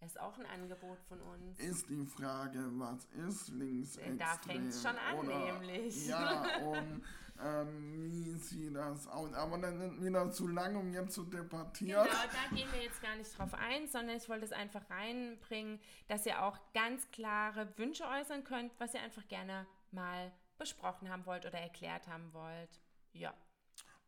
Ist 0.00 0.20
auch 0.20 0.38
ein 0.38 0.46
Angebot 0.46 1.00
von 1.08 1.20
uns. 1.20 1.58
Ist 1.58 1.88
die 1.88 2.06
Frage, 2.06 2.58
was 2.78 3.04
ist 3.28 3.48
linksextrem? 3.48 4.18
Da 4.18 4.38
fängt 4.46 4.68
es 4.68 4.80
schon 4.82 4.96
an, 4.96 5.18
Oder, 5.18 5.38
nämlich. 5.38 6.06
Ja, 6.06 6.44
und 6.64 7.02
ähm, 7.40 8.02
wie 8.02 8.32
sieht 8.34 8.76
das 8.76 9.08
aus? 9.08 9.32
Aber 9.34 9.58
dann 9.58 9.78
sind 9.78 10.02
wir 10.02 10.10
noch 10.10 10.30
zu 10.30 10.46
lang, 10.46 10.76
um 10.76 10.92
jetzt 10.92 11.14
zu 11.14 11.24
debattieren. 11.24 12.04
Genau, 12.04 12.16
da 12.16 12.56
gehen 12.56 12.68
wir 12.72 12.82
jetzt 12.82 13.02
gar 13.02 13.16
nicht 13.16 13.36
drauf 13.36 13.54
ein, 13.54 13.88
sondern 13.88 14.16
ich 14.16 14.28
wollte 14.28 14.44
es 14.44 14.52
einfach 14.52 14.88
reinbringen, 14.88 15.80
dass 16.06 16.26
ihr 16.26 16.42
auch 16.42 16.58
ganz 16.74 17.10
klare 17.10 17.68
Wünsche 17.76 18.04
äußern 18.04 18.44
könnt, 18.44 18.72
was 18.78 18.94
ihr 18.94 19.00
einfach 19.00 19.26
gerne 19.26 19.66
mal 19.90 20.32
besprochen 20.58 21.08
haben 21.08 21.26
wollt 21.26 21.44
oder 21.46 21.58
erklärt 21.58 22.08
haben 22.08 22.32
wollt. 22.32 22.80
Ja. 23.12 23.34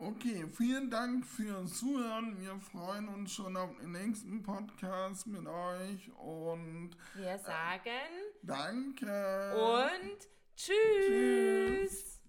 Okay, 0.02 0.46
vielen 0.56 0.90
Dank 0.90 1.26
fürs 1.26 1.78
Zuhören. 1.78 2.40
Wir 2.40 2.58
freuen 2.58 3.06
uns 3.08 3.34
schon 3.34 3.54
auf 3.54 3.76
den 3.76 3.92
nächsten 3.92 4.42
Podcast 4.42 5.26
mit 5.26 5.46
euch 5.46 6.10
und 6.16 6.96
wir 7.12 7.38
sagen 7.38 7.84
äh, 7.84 8.46
Danke 8.46 9.54
und 9.54 10.26
tschüss. 10.56 10.72
tschüss. 11.06 12.19